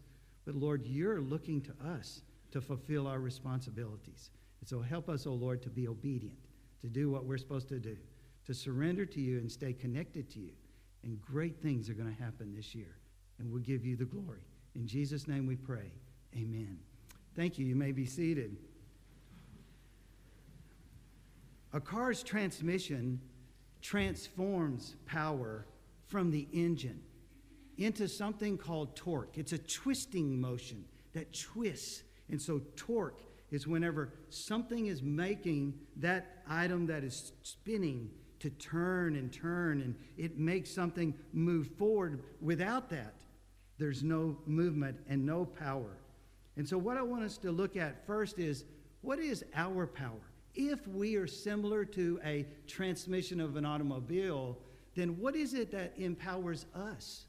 but 0.45 0.55
Lord, 0.55 0.85
you're 0.85 1.21
looking 1.21 1.61
to 1.61 1.73
us 1.85 2.21
to 2.51 2.61
fulfill 2.61 3.07
our 3.07 3.19
responsibilities. 3.19 4.29
And 4.59 4.69
so 4.69 4.81
help 4.81 5.09
us, 5.09 5.25
O 5.25 5.31
oh 5.31 5.33
Lord, 5.33 5.61
to 5.63 5.69
be 5.69 5.87
obedient, 5.87 6.37
to 6.81 6.87
do 6.87 7.09
what 7.09 7.25
we're 7.25 7.37
supposed 7.37 7.69
to 7.69 7.79
do, 7.79 7.97
to 8.45 8.53
surrender 8.53 9.05
to 9.05 9.19
you 9.19 9.39
and 9.39 9.51
stay 9.51 9.73
connected 9.73 10.29
to 10.31 10.39
you. 10.39 10.53
And 11.03 11.19
great 11.19 11.61
things 11.61 11.89
are 11.89 11.93
going 11.93 12.13
to 12.13 12.23
happen 12.23 12.53
this 12.55 12.75
year. 12.75 12.97
And 13.39 13.51
we'll 13.51 13.63
give 13.63 13.85
you 13.85 13.95
the 13.95 14.05
glory. 14.05 14.41
In 14.75 14.85
Jesus' 14.85 15.27
name 15.27 15.47
we 15.47 15.55
pray. 15.55 15.91
Amen. 16.35 16.77
Thank 17.35 17.57
you. 17.57 17.65
You 17.65 17.75
may 17.75 17.91
be 17.91 18.05
seated. 18.05 18.57
A 21.73 21.79
car's 21.79 22.21
transmission 22.21 23.19
transforms 23.81 24.95
power 25.05 25.65
from 26.11 26.29
the 26.29 26.45
engine 26.51 27.01
into 27.77 28.07
something 28.07 28.57
called 28.57 28.95
torque. 28.95 29.37
It's 29.37 29.53
a 29.53 29.57
twisting 29.57 30.39
motion 30.39 30.83
that 31.13 31.33
twists. 31.33 32.03
And 32.29 32.39
so, 32.39 32.61
torque 32.75 33.21
is 33.49 33.65
whenever 33.65 34.13
something 34.29 34.87
is 34.87 35.01
making 35.01 35.73
that 35.97 36.43
item 36.47 36.85
that 36.87 37.03
is 37.03 37.31
spinning 37.43 38.11
to 38.39 38.49
turn 38.49 39.15
and 39.15 39.31
turn, 39.31 39.81
and 39.81 39.95
it 40.17 40.37
makes 40.37 40.69
something 40.69 41.13
move 41.31 41.67
forward. 41.77 42.23
Without 42.41 42.89
that, 42.89 43.15
there's 43.77 44.03
no 44.03 44.37
movement 44.45 44.97
and 45.07 45.25
no 45.25 45.45
power. 45.45 45.97
And 46.57 46.67
so, 46.67 46.77
what 46.77 46.97
I 46.97 47.01
want 47.01 47.23
us 47.23 47.37
to 47.39 47.51
look 47.51 47.77
at 47.77 48.05
first 48.05 48.37
is 48.37 48.65
what 49.01 49.19
is 49.19 49.43
our 49.55 49.87
power? 49.87 50.31
If 50.53 50.85
we 50.87 51.15
are 51.15 51.27
similar 51.27 51.85
to 51.85 52.19
a 52.25 52.45
transmission 52.67 53.39
of 53.39 53.55
an 53.55 53.65
automobile, 53.65 54.57
then 54.95 55.19
what 55.19 55.35
is 55.35 55.53
it 55.53 55.71
that 55.71 55.93
empowers 55.97 56.65
us? 56.75 57.25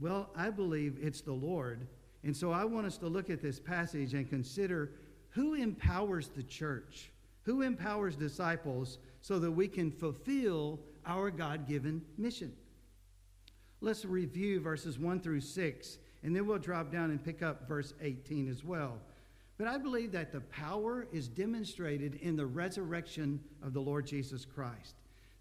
Well, 0.00 0.30
I 0.36 0.50
believe 0.50 0.98
it's 1.00 1.20
the 1.20 1.32
Lord. 1.32 1.86
And 2.24 2.36
so 2.36 2.50
I 2.50 2.64
want 2.64 2.86
us 2.86 2.98
to 2.98 3.06
look 3.06 3.30
at 3.30 3.40
this 3.40 3.60
passage 3.60 4.14
and 4.14 4.28
consider 4.28 4.92
who 5.30 5.54
empowers 5.54 6.28
the 6.28 6.42
church, 6.42 7.10
who 7.42 7.62
empowers 7.62 8.16
disciples 8.16 8.98
so 9.20 9.38
that 9.38 9.50
we 9.50 9.68
can 9.68 9.90
fulfill 9.90 10.80
our 11.06 11.30
God 11.30 11.68
given 11.68 12.02
mission. 12.18 12.52
Let's 13.80 14.04
review 14.04 14.60
verses 14.60 14.98
1 14.98 15.20
through 15.20 15.42
6, 15.42 15.98
and 16.22 16.34
then 16.34 16.46
we'll 16.46 16.58
drop 16.58 16.90
down 16.90 17.10
and 17.10 17.22
pick 17.22 17.42
up 17.42 17.68
verse 17.68 17.94
18 18.00 18.50
as 18.50 18.64
well. 18.64 18.98
But 19.58 19.68
I 19.68 19.78
believe 19.78 20.12
that 20.12 20.32
the 20.32 20.40
power 20.40 21.06
is 21.12 21.28
demonstrated 21.28 22.16
in 22.16 22.36
the 22.36 22.46
resurrection 22.46 23.40
of 23.62 23.72
the 23.72 23.80
Lord 23.80 24.06
Jesus 24.06 24.44
Christ. 24.44 24.96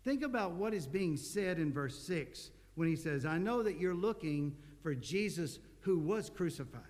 Think 0.05 0.21
about 0.21 0.51
what 0.51 0.75
is 0.75 0.85
being 0.85 1.17
said 1.17 1.57
in 1.57 1.73
verse 1.73 1.97
6 1.97 2.51
when 2.75 2.87
he 2.87 2.95
says, 2.95 3.25
I 3.25 3.39
know 3.39 3.63
that 3.63 3.79
you're 3.79 3.95
looking 3.95 4.55
for 4.83 4.93
Jesus 4.93 5.57
who 5.79 5.97
was 5.97 6.29
crucified. 6.29 6.83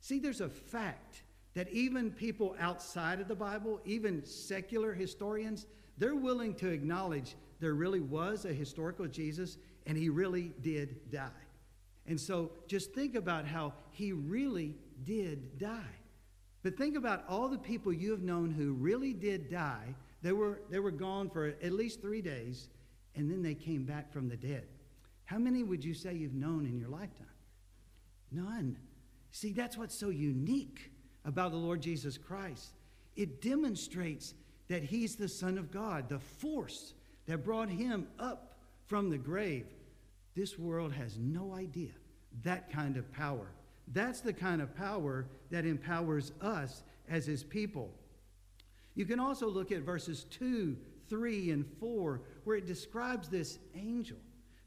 See, 0.00 0.18
there's 0.18 0.42
a 0.42 0.48
fact 0.48 1.22
that 1.54 1.70
even 1.70 2.10
people 2.10 2.54
outside 2.60 3.18
of 3.18 3.28
the 3.28 3.34
Bible, 3.34 3.80
even 3.86 4.24
secular 4.26 4.92
historians, 4.92 5.66
they're 5.96 6.14
willing 6.14 6.54
to 6.56 6.68
acknowledge 6.68 7.34
there 7.60 7.74
really 7.74 8.00
was 8.00 8.44
a 8.44 8.52
historical 8.52 9.06
Jesus 9.06 9.56
and 9.86 9.96
he 9.96 10.10
really 10.10 10.52
did 10.60 11.10
die. 11.10 11.30
And 12.06 12.20
so 12.20 12.50
just 12.66 12.92
think 12.92 13.14
about 13.14 13.46
how 13.46 13.72
he 13.90 14.12
really 14.12 14.76
did 15.04 15.58
die. 15.58 15.96
But 16.62 16.76
think 16.76 16.94
about 16.94 17.24
all 17.26 17.48
the 17.48 17.58
people 17.58 17.90
you 17.90 18.10
have 18.10 18.22
known 18.22 18.50
who 18.50 18.74
really 18.74 19.14
did 19.14 19.50
die. 19.50 19.94
They 20.22 20.32
were, 20.32 20.60
they 20.70 20.78
were 20.78 20.90
gone 20.90 21.30
for 21.30 21.46
at 21.46 21.72
least 21.72 22.00
three 22.00 22.22
days, 22.22 22.68
and 23.14 23.30
then 23.30 23.42
they 23.42 23.54
came 23.54 23.84
back 23.84 24.12
from 24.12 24.28
the 24.28 24.36
dead. 24.36 24.66
How 25.24 25.38
many 25.38 25.62
would 25.62 25.84
you 25.84 25.94
say 25.94 26.14
you've 26.14 26.34
known 26.34 26.66
in 26.66 26.78
your 26.78 26.88
lifetime? 26.88 27.26
None. 28.30 28.78
See, 29.32 29.52
that's 29.52 29.76
what's 29.76 29.94
so 29.94 30.10
unique 30.10 30.90
about 31.24 31.52
the 31.52 31.56
Lord 31.56 31.80
Jesus 31.80 32.18
Christ. 32.18 32.74
It 33.16 33.40
demonstrates 33.40 34.34
that 34.68 34.82
He's 34.82 35.16
the 35.16 35.28
Son 35.28 35.58
of 35.58 35.70
God, 35.70 36.08
the 36.08 36.18
force 36.18 36.94
that 37.26 37.44
brought 37.44 37.68
Him 37.68 38.08
up 38.18 38.58
from 38.86 39.08
the 39.08 39.18
grave. 39.18 39.66
This 40.34 40.58
world 40.58 40.92
has 40.92 41.18
no 41.18 41.54
idea 41.54 41.92
that 42.42 42.70
kind 42.70 42.96
of 42.96 43.10
power. 43.12 43.46
That's 43.92 44.20
the 44.20 44.32
kind 44.32 44.62
of 44.62 44.74
power 44.74 45.26
that 45.50 45.64
empowers 45.64 46.32
us 46.40 46.82
as 47.08 47.26
his 47.26 47.42
people. 47.42 47.90
You 48.94 49.06
can 49.06 49.20
also 49.20 49.48
look 49.48 49.72
at 49.72 49.82
verses 49.82 50.24
2, 50.30 50.76
3, 51.08 51.50
and 51.50 51.66
4, 51.78 52.22
where 52.44 52.56
it 52.56 52.66
describes 52.66 53.28
this 53.28 53.58
angel. 53.74 54.18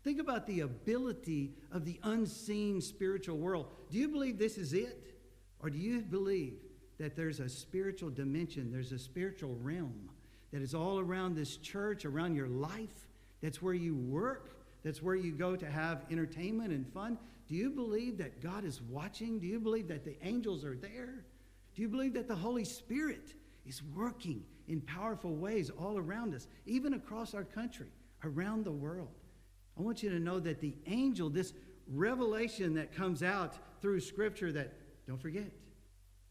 Think 0.03 0.19
about 0.19 0.45
the 0.47 0.61
ability 0.61 1.53
of 1.71 1.85
the 1.85 1.99
unseen 2.03 2.81
spiritual 2.81 3.37
world. 3.37 3.67
Do 3.89 3.97
you 3.97 4.09
believe 4.09 4.37
this 4.37 4.57
is 4.57 4.73
it? 4.73 5.15
Or 5.61 5.69
do 5.69 5.77
you 5.77 6.01
believe 6.01 6.55
that 6.99 7.15
there's 7.15 7.39
a 7.39 7.47
spiritual 7.47 8.09
dimension, 8.09 8.71
there's 8.71 8.91
a 8.91 8.99
spiritual 8.99 9.55
realm 9.61 10.09
that 10.51 10.61
is 10.61 10.75
all 10.75 10.99
around 10.99 11.35
this 11.35 11.55
church, 11.57 12.03
around 12.05 12.35
your 12.35 12.49
life? 12.49 13.07
That's 13.41 13.61
where 13.61 13.73
you 13.73 13.95
work, 13.95 14.49
that's 14.83 15.01
where 15.01 15.15
you 15.15 15.31
go 15.31 15.55
to 15.55 15.69
have 15.69 16.05
entertainment 16.11 16.71
and 16.71 16.85
fun. 16.93 17.17
Do 17.47 17.55
you 17.55 17.69
believe 17.69 18.17
that 18.17 18.41
God 18.41 18.65
is 18.65 18.81
watching? 18.81 19.39
Do 19.39 19.47
you 19.47 19.59
believe 19.59 19.87
that 19.87 20.03
the 20.03 20.17
angels 20.21 20.65
are 20.65 20.75
there? 20.75 21.23
Do 21.75 21.81
you 21.81 21.87
believe 21.87 22.13
that 22.13 22.27
the 22.27 22.35
Holy 22.35 22.65
Spirit 22.65 23.33
is 23.65 23.81
working 23.95 24.43
in 24.67 24.81
powerful 24.81 25.35
ways 25.35 25.69
all 25.69 25.97
around 25.97 26.33
us, 26.33 26.47
even 26.65 26.93
across 26.93 27.33
our 27.33 27.43
country, 27.43 27.87
around 28.23 28.65
the 28.65 28.71
world? 28.71 29.09
I 29.77 29.81
want 29.81 30.03
you 30.03 30.09
to 30.09 30.19
know 30.19 30.39
that 30.39 30.61
the 30.61 30.75
angel, 30.87 31.29
this 31.29 31.53
revelation 31.87 32.73
that 32.75 32.93
comes 32.95 33.23
out 33.23 33.57
through 33.81 33.99
Scripture, 33.99 34.51
that 34.51 34.73
don't 35.07 35.21
forget, 35.21 35.51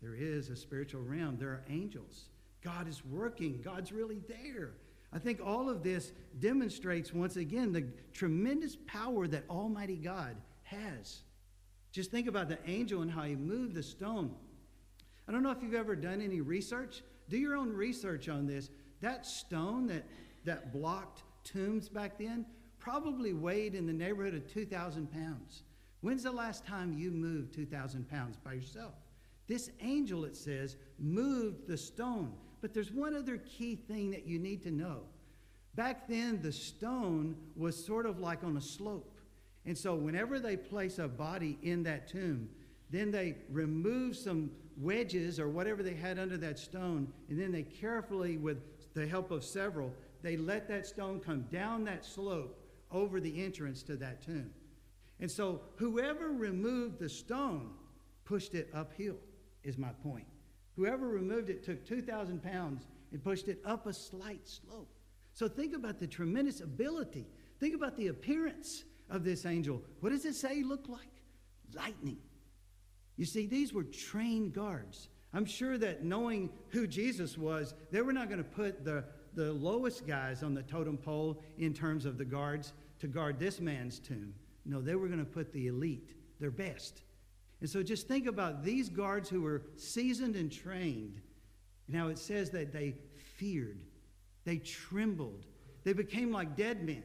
there 0.01 0.15
is 0.15 0.49
a 0.49 0.57
spiritual 0.57 1.03
realm, 1.03 1.37
there 1.39 1.51
are 1.51 1.65
angels. 1.69 2.25
God 2.63 2.89
is 2.89 3.05
working, 3.05 3.61
God's 3.63 3.93
really 3.93 4.21
there. 4.29 4.75
I 5.13 5.19
think 5.19 5.41
all 5.45 5.69
of 5.69 5.83
this 5.83 6.13
demonstrates 6.41 7.13
once 7.13 7.37
again 7.37 7.73
the 7.73 7.87
tremendous 8.13 8.77
power 8.87 9.27
that 9.27 9.45
Almighty 9.51 9.97
God 9.97 10.37
has. 10.63 11.21
Just 11.91 12.11
think 12.11 12.27
about 12.27 12.49
the 12.49 12.59
angel 12.67 13.03
and 13.03 13.11
how 13.11 13.23
he 13.23 13.37
moved 13.37 13.75
the 13.75 13.83
stone. 13.83 14.35
I 15.33 15.35
don't 15.35 15.45
know 15.45 15.51
if 15.51 15.63
you've 15.63 15.73
ever 15.73 15.97
done 15.97 16.21
any 16.21 16.43
research. 16.43 17.03
Do 17.31 17.39
your 17.39 17.57
own 17.57 17.73
research 17.73 18.29
on 18.29 18.47
this. 18.47 18.69
That 19.01 19.25
stone 19.25 19.87
that, 19.87 20.05
that 20.45 20.75
blocked 20.75 21.23
tombs 21.43 21.89
back 21.89 22.19
then 22.19 22.45
probably 22.79 23.33
weighed 23.33 23.75
in 23.75 23.87
the 23.87 23.95
neighborhood 23.95 24.35
of 24.35 24.47
2,000 24.53 25.11
pounds. 25.11 25.63
When's 26.03 26.25
the 26.25 26.33
last 26.33 26.67
time 26.67 26.93
you 26.93 27.11
moved 27.11 27.55
2,000 27.55 28.11
pounds 28.11 28.37
by 28.45 28.53
yourself? 28.53 28.93
This 29.47 29.71
angel, 29.81 30.27
it 30.27 30.37
says, 30.37 30.77
moved 30.99 31.67
the 31.67 31.79
stone. 31.79 32.35
But 32.61 32.75
there's 32.75 32.93
one 32.93 33.17
other 33.17 33.39
key 33.39 33.75
thing 33.75 34.11
that 34.11 34.27
you 34.27 34.39
need 34.39 34.63
to 34.65 34.71
know. 34.71 35.05
Back 35.77 36.09
then, 36.09 36.43
the 36.43 36.53
stone 36.53 37.37
was 37.57 37.83
sort 37.83 38.05
of 38.05 38.19
like 38.19 38.45
on 38.45 38.59
a 38.59 38.61
slope. 38.61 39.19
And 39.65 39.79
so, 39.79 39.95
whenever 39.95 40.39
they 40.39 40.59
place 40.59 40.99
a 40.99 41.09
body 41.09 41.59
in 41.63 41.85
that 41.85 42.07
tomb, 42.07 42.51
then 42.93 43.11
they 43.11 43.37
remove 43.51 44.17
some 44.17 44.51
wedges 44.77 45.41
or 45.41 45.49
whatever 45.49 45.83
they 45.83 45.95
had 45.95 46.19
under 46.19 46.37
that 46.37 46.59
stone, 46.59 47.13
and 47.29 47.41
then 47.41 47.51
they 47.51 47.63
carefully, 47.63 48.37
with 48.37 48.59
the 48.95 49.07
help 49.07 49.31
of 49.31 49.43
several, 49.43 49.93
they 50.23 50.37
let 50.37 50.69
that 50.69 50.87
stone 50.87 51.19
come 51.19 51.43
down 51.51 51.85
that 51.85 52.05
slope 52.05 52.59
over 52.91 53.19
the 53.19 53.43
entrance 53.43 53.83
to 53.83 53.97
that 53.97 54.23
tomb. 54.23 54.51
And 55.19 55.31
so, 55.31 55.63
whoever 55.77 56.29
removed 56.33 56.99
the 56.99 57.09
stone 57.09 57.71
pushed 58.25 58.55
it 58.55 58.69
uphill, 58.75 59.17
is 59.65 59.79
my 59.79 59.91
point. 60.03 60.27
Whoever 60.77 61.07
removed 61.07 61.51
it 61.51 61.65
took 61.65 61.85
2,000 61.85 62.43
pounds 62.43 62.87
and 63.13 63.23
pushed 63.23 63.49
it 63.49 63.61
up 63.65 63.87
a 63.87 63.93
slight 63.93 64.47
slope. 64.49 64.89
So 65.35 65.49
think 65.49 65.75
about 65.75 65.99
the 65.99 66.07
tremendous 66.07 66.61
ability. 66.61 67.27
Think 67.61 67.75
about 67.75 67.97
the 67.97 68.09
appearance 68.09 68.85
of 69.09 69.25
this 69.25 69.47
angel. 69.47 69.83
What 70.01 70.11
does 70.11 70.25
it 70.25 70.35
say 70.35 70.63
look 70.63 70.89
like? 70.89 71.23
Lightning. 71.75 72.19
You 73.17 73.25
see, 73.25 73.47
these 73.47 73.73
were 73.73 73.85
trained 73.85 74.53
guards. 74.55 75.09
I'm 75.35 75.45
sure 75.45 75.79
that 75.79 76.05
knowing 76.05 76.51
who 76.69 76.87
Jesus 76.87 77.39
was, 77.39 77.75
they 77.91 78.03
were 78.03 78.13
not 78.13 78.29
going 78.29 78.43
to 78.43 78.51
put 78.51 78.85
the, 78.85 79.05
the 79.35 79.53
lowest 79.53 80.07
guys 80.07 80.43
on 80.43 80.55
the 80.55 80.63
totem 80.63 80.99
pole 80.99 81.43
in 81.59 81.73
terms 81.73 82.05
of 82.05 82.19
the 82.19 82.25
guards 82.25 82.73
to 83.01 83.07
guard 83.07 83.39
this 83.39 83.61
man's 83.61 83.99
tomb. 83.99 84.35
No, 84.65 84.81
they 84.81 84.95
were 84.95 85.09
going 85.09 85.19
to 85.19 85.25
put 85.25 85.53
the 85.53 85.69
elite, 85.69 86.13
their 86.39 86.51
best. 86.51 87.03
And 87.61 87.71
so 87.71 87.83
just 87.83 88.09
think 88.09 88.27
about 88.27 88.65
these 88.65 88.89
guards 88.89 89.29
who 89.29 89.43
were 89.43 89.63
seasoned 89.77 90.37
and 90.37 90.51
trained. 90.53 91.21
Now 91.89 92.09
it 92.09 92.19
says 92.19 92.51
that 92.51 92.73
they 92.73 92.95
feared, 93.37 93.83
they 94.45 94.59
trembled, 94.59 95.47
they 95.85 95.93
became 95.93 96.33
like 96.33 96.57
dead 96.57 96.85
men. 96.85 97.05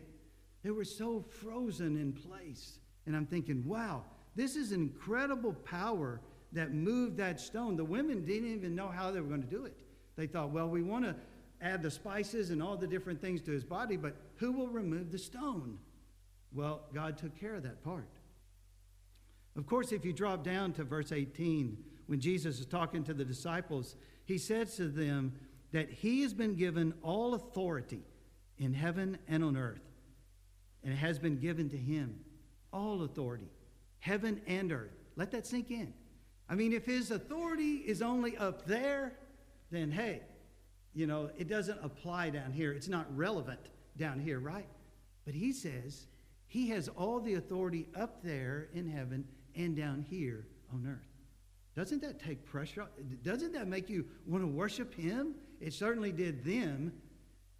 They 0.63 0.71
were 0.71 0.83
so 0.83 1.23
frozen 1.41 1.95
in 1.95 2.11
place. 2.13 2.79
And 3.05 3.15
I'm 3.15 3.25
thinking, 3.25 3.63
wow, 3.65 4.03
this 4.37 4.55
is 4.55 4.71
incredible 4.71 5.51
power 5.51 6.21
that 6.53 6.73
moved 6.73 7.17
that 7.17 7.39
stone. 7.41 7.75
The 7.75 7.83
women 7.83 8.23
didn't 8.23 8.53
even 8.53 8.75
know 8.75 8.87
how 8.87 9.11
they 9.11 9.19
were 9.19 9.27
going 9.27 9.41
to 9.41 9.47
do 9.47 9.65
it. 9.65 9.75
They 10.15 10.27
thought, 10.27 10.51
well, 10.51 10.69
we 10.69 10.83
want 10.83 11.05
to 11.05 11.15
add 11.59 11.81
the 11.81 11.91
spices 11.91 12.51
and 12.51 12.61
all 12.61 12.77
the 12.77 12.87
different 12.87 13.19
things 13.19 13.41
to 13.41 13.51
his 13.51 13.63
body, 13.63 13.97
but 13.97 14.15
who 14.35 14.51
will 14.51 14.67
remove 14.67 15.11
the 15.11 15.17
stone? 15.17 15.79
Well, 16.53 16.83
God 16.93 17.17
took 17.17 17.37
care 17.37 17.55
of 17.55 17.63
that 17.63 17.83
part. 17.83 18.07
Of 19.57 19.65
course, 19.65 19.91
if 19.91 20.05
you 20.05 20.13
drop 20.13 20.43
down 20.43 20.71
to 20.73 20.83
verse 20.83 21.11
18, 21.11 21.75
when 22.05 22.19
Jesus 22.19 22.59
is 22.59 22.67
talking 22.67 23.03
to 23.05 23.13
the 23.13 23.25
disciples, 23.25 23.95
he 24.25 24.37
says 24.37 24.75
to 24.75 24.87
them 24.87 25.33
that 25.71 25.89
he 25.89 26.21
has 26.21 26.33
been 26.33 26.55
given 26.55 26.93
all 27.01 27.33
authority 27.33 28.03
in 28.59 28.73
heaven 28.73 29.17
and 29.27 29.43
on 29.43 29.57
earth, 29.57 29.81
and 30.83 30.93
it 30.93 30.97
has 30.97 31.17
been 31.17 31.37
given 31.37 31.69
to 31.69 31.77
him 31.77 32.19
all 32.71 33.01
authority, 33.01 33.49
heaven 34.07 34.41
and 34.47 34.71
earth. 34.71 34.95
Let 35.17 35.31
that 35.31 35.45
sink 35.45 35.69
in. 35.69 35.93
I 36.49 36.55
mean, 36.55 36.71
if 36.71 36.85
his 36.85 37.11
authority 37.11 37.83
is 37.85 38.01
only 38.01 38.37
up 38.37 38.65
there, 38.65 39.13
then 39.69 39.91
hey, 39.91 40.21
you 40.93 41.05
know, 41.07 41.29
it 41.37 41.49
doesn't 41.49 41.79
apply 41.83 42.29
down 42.29 42.53
here. 42.53 42.71
It's 42.71 42.87
not 42.87 43.05
relevant 43.15 43.59
down 43.97 44.19
here, 44.19 44.39
right? 44.39 44.67
But 45.25 45.33
he 45.35 45.51
says 45.51 46.07
he 46.47 46.69
has 46.69 46.87
all 46.87 47.19
the 47.19 47.33
authority 47.33 47.87
up 47.95 48.23
there 48.23 48.69
in 48.73 48.87
heaven 48.87 49.25
and 49.55 49.75
down 49.75 50.05
here 50.09 50.47
on 50.73 50.87
earth. 50.87 51.09
Doesn't 51.75 52.01
that 52.01 52.23
take 52.23 52.45
pressure? 52.45 52.87
Doesn't 53.23 53.51
that 53.53 53.67
make 53.67 53.89
you 53.89 54.05
want 54.25 54.41
to 54.41 54.47
worship 54.47 54.95
him? 54.95 55.35
It 55.59 55.73
certainly 55.73 56.13
did 56.13 56.45
them 56.45 56.93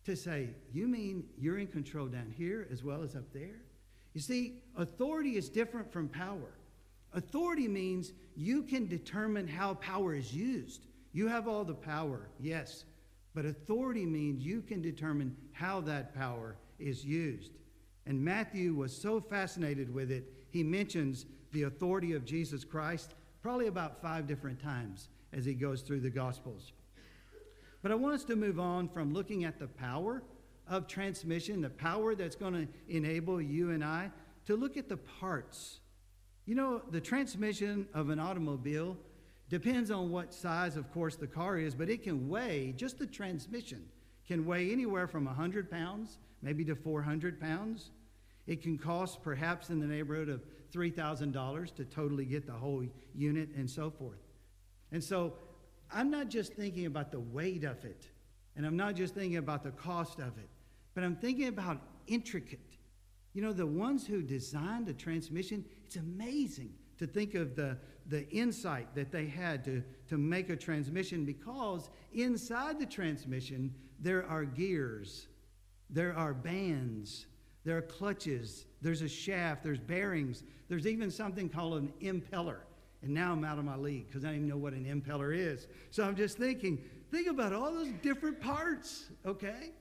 to 0.06 0.16
say, 0.16 0.52
You 0.72 0.88
mean 0.88 1.26
you're 1.38 1.60
in 1.60 1.68
control 1.68 2.08
down 2.08 2.34
here 2.36 2.68
as 2.72 2.84
well 2.84 3.04
as 3.04 3.16
up 3.16 3.34
there? 3.34 3.62
You 4.18 4.22
see, 4.22 4.56
authority 4.76 5.38
is 5.38 5.48
different 5.48 5.94
from 5.94 6.10
power. 6.10 6.58
Authority 7.14 7.68
means 7.68 8.14
you 8.36 8.64
can 8.64 8.88
determine 8.88 9.48
how 9.48 9.76
power 9.76 10.16
is 10.16 10.34
used. 10.34 10.88
You 11.14 11.28
have 11.28 11.48
all 11.48 11.64
the 11.64 11.76
power, 11.76 12.28
yes, 12.40 12.86
but 13.36 13.46
authority 13.46 14.08
means 14.08 14.44
you 14.44 14.64
can 14.64 14.82
determine 14.82 15.38
how 15.52 15.82
that 15.82 16.16
power 16.16 16.56
is 16.80 17.06
used. 17.06 17.60
And 18.08 18.20
Matthew 18.20 18.74
was 18.74 18.92
so 18.92 19.22
fascinated 19.22 19.94
with 19.94 20.10
it, 20.10 20.34
he 20.50 20.64
mentions 20.64 21.28
the 21.52 21.64
authority 21.64 22.14
of 22.14 22.26
Jesus 22.26 22.64
Christ 22.64 23.14
probably 23.44 23.68
about 23.68 24.02
five 24.02 24.26
different 24.26 24.60
times 24.60 25.10
as 25.32 25.46
he 25.46 25.54
goes 25.54 25.84
through 25.84 26.00
the 26.00 26.10
Gospels. 26.10 26.72
But 27.84 27.92
I 27.92 27.96
want 27.96 28.16
us 28.16 28.24
to 28.24 28.36
move 28.36 28.60
on 28.60 28.90
from 28.90 29.14
looking 29.14 29.44
at 29.44 29.60
the 29.60 29.68
power 29.68 30.24
of 30.70 30.88
transmission, 30.88 31.62
the 31.62 31.70
power 31.70 32.16
that's 32.16 32.36
going 32.36 32.54
to 32.54 32.68
enable 32.88 33.42
you 33.42 33.72
and 33.72 33.84
I, 33.84 34.12
to 34.46 34.56
look 34.56 34.78
at 34.78 34.90
the 34.90 34.98
parts. 34.98 35.80
You 36.46 36.56
know, 36.56 36.82
the 36.92 37.02
transmission 37.02 37.88
of 37.94 38.10
an 38.10 38.20
automobile 38.20 38.98
depends 39.50 39.92
on 39.92 40.12
what 40.12 40.34
size, 40.34 40.78
of 40.78 40.92
course, 40.92 41.16
the 41.16 41.28
car 41.28 41.58
is, 41.58 41.76
but 41.76 41.90
it 41.90 42.04
can 42.04 42.30
weigh, 42.30 42.74
just 42.76 43.00
the 43.00 43.08
transmission 43.08 43.86
can 44.28 44.46
weigh 44.46 44.72
anywhere 44.72 45.08
from 45.08 45.26
100 45.26 45.72
pounds, 45.72 46.18
maybe 46.42 46.66
to 46.66 46.76
400 46.76 47.40
pounds. 47.40 47.92
It 48.46 48.62
can 48.62 48.78
cost 48.78 49.22
perhaps 49.24 49.70
in 49.70 49.80
the 49.80 49.86
neighborhood 49.86 50.30
of 50.30 50.42
$3,000 50.74 51.76
to 51.76 51.86
totally 51.86 52.26
get 52.26 52.46
the 52.46 52.54
whole 52.54 52.84
unit 53.16 53.50
and 53.56 53.70
so 53.70 53.90
forth. 53.90 54.20
And 54.92 55.04
so 55.04 55.34
I'm 55.92 56.10
not 56.10 56.30
just 56.30 56.54
thinking 56.54 56.86
about 56.86 57.12
the 57.12 57.20
weight 57.20 57.64
of 57.64 57.84
it, 57.86 58.08
and 58.56 58.66
I'm 58.66 58.78
not 58.78 58.96
just 58.96 59.14
thinking 59.14 59.38
about 59.38 59.64
the 59.64 59.72
cost 59.72 60.20
of 60.20 60.38
it, 60.38 60.50
but 60.98 61.04
I'm 61.04 61.16
thinking 61.16 61.48
about 61.48 61.80
intricate. 62.08 62.76
You 63.36 63.44
know, 63.44 63.54
the 63.54 63.68
ones 63.68 64.08
who 64.08 64.24
designed 64.24 64.88
the 64.88 64.96
transmission, 64.96 65.64
it's 65.86 65.98
amazing 65.98 66.74
to 66.98 67.06
think 67.06 67.36
of 67.36 67.56
the, 67.56 67.78
the 68.08 68.28
insight 68.32 68.96
that 68.96 69.12
they 69.12 69.28
had 69.28 69.64
to, 69.66 69.84
to 70.10 70.18
make 70.18 70.50
a 70.50 70.56
transmission 70.56 71.24
because 71.24 71.92
inside 72.14 72.80
the 72.80 72.86
transmission, 72.88 73.76
there 74.00 74.26
are 74.26 74.44
gears, 74.44 75.28
there 75.92 76.18
are 76.18 76.34
bands, 76.34 77.28
there 77.64 77.78
are 77.78 77.84
clutches, 77.84 78.66
there's 78.82 79.04
a 79.04 79.08
shaft, 79.08 79.64
there's 79.64 79.78
bearings, 79.78 80.42
there's 80.68 80.88
even 80.88 81.12
something 81.12 81.48
called 81.48 81.76
an 81.76 81.94
impeller. 82.02 82.62
And 83.04 83.14
now 83.14 83.34
I'm 83.34 83.44
out 83.44 83.60
of 83.60 83.66
my 83.66 83.78
league 83.78 84.08
because 84.08 84.26
I 84.26 84.30
don't 84.30 84.38
even 84.38 84.50
know 84.50 84.58
what 84.58 84.74
an 84.74 84.86
impeller 84.86 85.32
is. 85.38 85.68
So 85.92 86.04
I'm 86.04 86.16
just 86.16 86.40
thinking, 86.40 86.84
think 87.12 87.28
about 87.28 87.54
all 87.54 87.72
those 87.72 87.92
different 88.02 88.42
parts, 88.42 89.12
okay? 89.28 89.74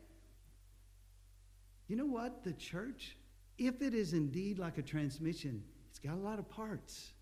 You 1.89 1.97
know 1.97 2.07
what? 2.07 2.43
The 2.45 2.53
church, 2.53 3.17
if 3.59 3.81
it 3.83 3.95
is 3.95 4.13
indeed 4.13 4.59
like 4.59 4.79
a 4.79 4.83
transmission, 4.83 5.63
it's 5.91 5.99
got 5.99 6.15
a 6.15 6.21
lot 6.21 6.39
of 6.39 6.49
parts. 6.49 7.13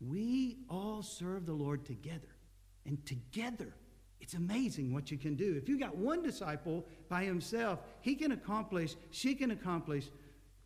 We 0.00 0.58
all 0.68 1.02
serve 1.02 1.46
the 1.46 1.52
Lord 1.52 1.84
together. 1.84 2.28
And 2.86 3.04
together, 3.06 3.74
it's 4.20 4.34
amazing 4.34 4.92
what 4.92 5.10
you 5.10 5.18
can 5.18 5.34
do. 5.34 5.54
If 5.56 5.68
you 5.68 5.78
got 5.78 5.96
one 5.96 6.22
disciple 6.22 6.86
by 7.08 7.24
himself, 7.24 7.80
he 8.00 8.14
can 8.14 8.32
accomplish, 8.32 8.96
she 9.10 9.34
can 9.34 9.50
accomplish 9.50 10.06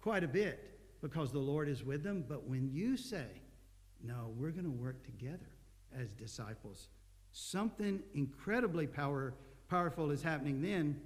quite 0.00 0.24
a 0.24 0.28
bit 0.28 0.78
because 1.00 1.33
the 1.33 1.38
Lord 1.38 1.68
is 1.68 1.85
with 1.85 2.02
them. 2.02 2.24
But 2.28 2.48
when 2.48 2.70
you 2.72 2.96
say, 2.96 3.26
no, 4.02 4.33
we're 4.37 4.50
going 4.50 4.64
to 4.64 4.70
work 4.70 5.04
together 5.04 5.50
as 5.96 6.12
disciples, 6.12 6.88
something 7.33 8.00
incredibly 8.14 8.87
power, 8.87 9.35
powerful 9.68 10.11
is 10.11 10.22
happening 10.22 10.62
then. 10.62 11.00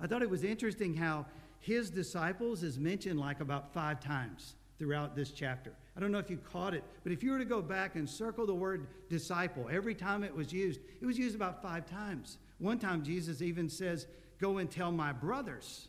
I 0.00 0.06
thought 0.06 0.22
it 0.22 0.30
was 0.30 0.44
interesting 0.44 0.94
how 0.94 1.26
his 1.60 1.90
disciples 1.90 2.62
is 2.62 2.78
mentioned 2.78 3.18
like 3.18 3.40
about 3.40 3.72
five 3.72 4.00
times 4.00 4.54
throughout 4.78 5.16
this 5.16 5.30
chapter. 5.30 5.72
I 5.96 6.00
don't 6.00 6.12
know 6.12 6.18
if 6.18 6.28
you 6.28 6.36
caught 6.36 6.74
it, 6.74 6.84
but 7.02 7.12
if 7.12 7.22
you 7.22 7.32
were 7.32 7.38
to 7.38 7.44
go 7.44 7.62
back 7.62 7.94
and 7.94 8.08
circle 8.08 8.46
the 8.46 8.54
word 8.54 8.86
disciple, 9.08 9.68
every 9.70 9.94
time 9.94 10.22
it 10.22 10.34
was 10.34 10.52
used, 10.52 10.80
it 11.00 11.06
was 11.06 11.18
used 11.18 11.34
about 11.34 11.62
five 11.62 11.86
times. 11.86 12.38
One 12.58 12.78
time, 12.78 13.02
Jesus 13.02 13.42
even 13.42 13.68
says, 13.68 14.06
Go 14.38 14.58
and 14.58 14.70
tell 14.70 14.92
my 14.92 15.12
brothers 15.12 15.88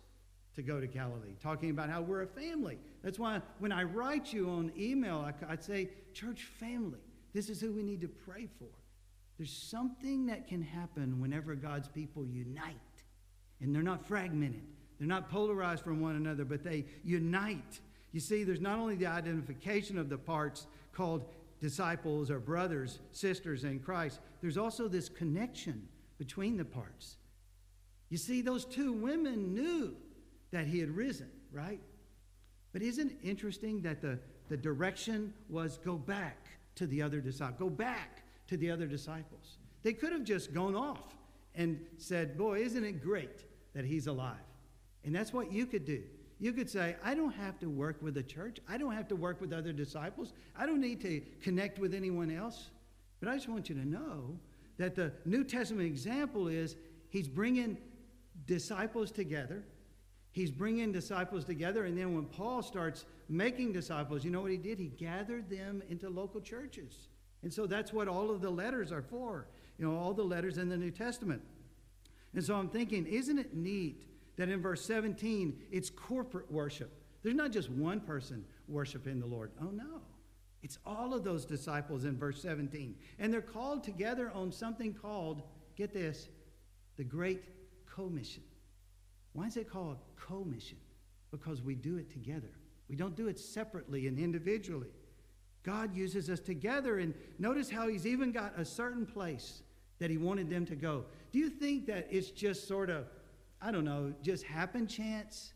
to 0.56 0.62
go 0.62 0.80
to 0.80 0.88
Galilee, 0.88 1.36
talking 1.44 1.70
about 1.70 1.90
how 1.90 2.02
we're 2.02 2.24
a 2.24 2.28
family. 2.28 2.80
That's 3.04 3.20
why 3.20 3.42
when 3.60 3.74
I 3.74 3.84
write 3.84 4.32
you 4.32 4.50
on 4.50 4.72
email, 4.78 5.28
I, 5.46 5.50
would 5.50 5.64
say, 5.64 5.90
Church 6.14 6.44
family. 6.44 7.00
This 7.34 7.50
is 7.50 7.60
who 7.60 7.72
we 7.74 7.84
need 7.84 8.02
to 8.02 8.08
pray 8.08 8.48
for. 8.58 8.70
There's 9.38 9.52
something 9.52 10.26
that 10.28 10.48
can 10.48 10.62
happen 10.62 11.20
whenever 11.22 11.54
God's 11.54 11.88
people 11.88 12.26
unite, 12.26 12.76
and 13.62 13.74
they're 13.74 13.84
not 13.84 14.06
fragmented, 14.06 14.64
they're 15.00 15.08
not 15.08 15.30
polarized 15.30 15.84
from 15.84 16.02
one 16.02 16.16
another, 16.16 16.46
but 16.46 16.64
they 16.64 16.86
unite 17.04 17.80
you 18.12 18.20
see, 18.20 18.44
there's 18.44 18.62
not 18.62 18.80
only 18.80 18.96
the 18.96 19.06
identification 19.06 19.98
of 19.98 20.10
the 20.10 20.18
parts 20.18 20.68
called 20.94 21.26
disciples 21.60 22.32
or 22.32 22.40
brothers, 22.40 23.00
sisters 23.12 23.64
in 23.64 23.80
Christ, 23.80 24.20
there's 24.42 24.58
also 24.58 24.88
this 24.88 25.10
connection 25.10 25.88
between 26.18 26.58
the 26.58 26.66
parts. 26.66 27.18
You 28.10 28.18
see, 28.18 28.42
those 28.42 28.66
two 28.66 28.94
women 28.94 29.54
knew 29.54 29.96
that 30.52 30.68
he 30.68 30.80
had 30.80 30.90
risen, 30.90 31.30
right? 31.52 31.82
But 32.74 32.82
isn't 32.82 33.12
it 33.12 33.18
interesting 33.24 33.82
that 33.82 34.02
the, 34.02 34.20
the 34.50 34.58
direction 34.58 35.34
was 35.50 35.78
go 35.78 35.96
back 35.96 36.48
to 36.76 36.88
the 36.88 37.02
other 37.02 37.20
disciples, 37.20 37.60
go 37.60 37.70
back 37.70 38.24
to 38.48 38.58
the 38.58 38.72
other 38.72 38.88
disciples? 38.88 39.58
They 39.84 39.94
could 39.94 40.14
have 40.14 40.24
just 40.24 40.54
gone 40.54 40.76
off 40.76 41.16
and 41.54 41.80
said, 41.98 42.38
Boy, 42.38 42.62
isn't 42.62 42.84
it 42.84 43.04
great 43.04 43.44
that 43.78 43.86
he's 43.86 44.08
alive? 44.08 44.34
And 45.06 45.16
that's 45.16 45.32
what 45.32 45.52
you 45.52 45.68
could 45.68 45.86
do. 45.86 46.02
You 46.40 46.52
could 46.52 46.68
say, 46.68 46.96
I 47.04 47.14
don't 47.14 47.32
have 47.32 47.60
to 47.60 47.70
work 47.70 48.02
with 48.02 48.16
the 48.16 48.24
church. 48.24 48.58
I 48.68 48.78
don't 48.78 48.94
have 48.94 49.08
to 49.10 49.16
work 49.16 49.40
with 49.40 49.54
other 49.54 49.72
disciples. 49.72 50.34
I 50.58 50.66
don't 50.66 50.82
need 50.82 51.00
to 51.02 51.22
connect 51.44 51.78
with 51.78 51.94
anyone 51.94 52.32
else. 52.32 52.72
But 53.20 53.30
I 53.30 53.36
just 53.36 53.48
want 53.48 53.70
you 53.70 53.76
to 53.76 53.88
know 53.88 54.40
that 54.80 54.96
the 54.96 55.14
New 55.26 55.44
Testament 55.44 55.86
example 55.86 56.48
is 56.48 56.76
he's 57.10 57.28
bringing 57.28 57.78
disciples 58.48 59.12
together. 59.12 59.64
He's 60.32 60.50
bringing 60.50 60.92
disciples 60.92 61.46
together. 61.46 61.86
And 61.86 61.96
then 61.96 62.16
when 62.16 62.26
Paul 62.26 62.64
starts 62.64 63.06
making 63.30 63.74
disciples, 63.74 64.26
you 64.26 64.32
know 64.32 64.42
what 64.42 64.52
he 64.52 64.58
did? 64.58 64.80
He 64.80 64.88
gathered 64.88 65.52
them 65.52 65.84
into 65.88 66.10
local 66.10 66.42
churches. 66.42 67.10
And 67.44 67.54
so 67.54 67.68
that's 67.68 67.94
what 67.94 68.08
all 68.08 68.32
of 68.32 68.42
the 68.42 68.50
letters 68.50 68.92
are 68.92 69.04
for, 69.04 69.48
you 69.78 69.88
know, 69.88 69.96
all 69.96 70.16
the 70.16 70.24
letters 70.24 70.58
in 70.58 70.68
the 70.68 70.78
New 70.78 70.92
Testament. 70.92 71.44
And 72.38 72.46
so 72.46 72.54
I'm 72.54 72.70
thinking, 72.70 73.08
isn't 73.08 73.40
it 73.40 73.56
neat 73.56 74.04
that 74.36 74.48
in 74.48 74.62
verse 74.62 74.86
17, 74.86 75.60
it's 75.72 75.90
corporate 75.90 76.52
worship. 76.52 76.92
There's 77.24 77.34
not 77.34 77.52
just 77.52 77.72
one 77.72 78.00
person 78.00 78.46
worshiping 78.68 79.20
the 79.20 79.26
Lord. 79.26 79.50
Oh, 79.60 79.72
no. 79.72 80.04
It's 80.62 80.78
all 80.86 81.16
of 81.16 81.24
those 81.24 81.46
disciples 81.46 82.06
in 82.06 82.16
verse 82.16 82.40
17. 82.40 82.94
And 83.18 83.34
they're 83.34 83.42
called 83.42 83.84
together 83.84 84.30
on 84.36 84.52
something 84.52 84.94
called, 84.94 85.42
get 85.76 85.92
this, 85.92 86.30
the 86.96 87.04
Great 87.04 87.44
Commission. 87.92 88.44
Why 89.34 89.48
is 89.48 89.58
it 89.58 89.68
called 89.68 89.98
commission? 90.16 90.78
Because 91.32 91.64
we 91.64 91.74
do 91.74 91.98
it 91.98 92.12
together. 92.12 92.52
We 92.88 92.96
don't 92.96 93.16
do 93.16 93.30
it 93.30 93.40
separately 93.40 94.06
and 94.06 94.20
individually. 94.20 94.94
God 95.64 95.96
uses 95.96 96.30
us 96.30 96.40
together, 96.40 97.00
and 97.00 97.16
notice 97.40 97.68
how 97.68 97.88
He's 97.88 98.06
even 98.06 98.32
got 98.32 98.54
a 98.60 98.64
certain 98.64 99.08
place 99.08 99.64
that 100.00 100.10
He 100.10 100.18
wanted 100.18 100.50
them 100.50 100.66
to 100.68 100.76
go. 100.76 101.06
Do 101.32 101.40
you 101.40 101.50
think 101.50 101.88
that 101.88 102.08
it's 102.10 102.30
just 102.30 102.68
sort 102.68 102.90
of, 102.90 103.06
I 103.62 103.72
don't 103.72 103.86
know, 103.86 104.14
just 104.22 104.44
happen 104.44 104.88
chance 104.88 105.54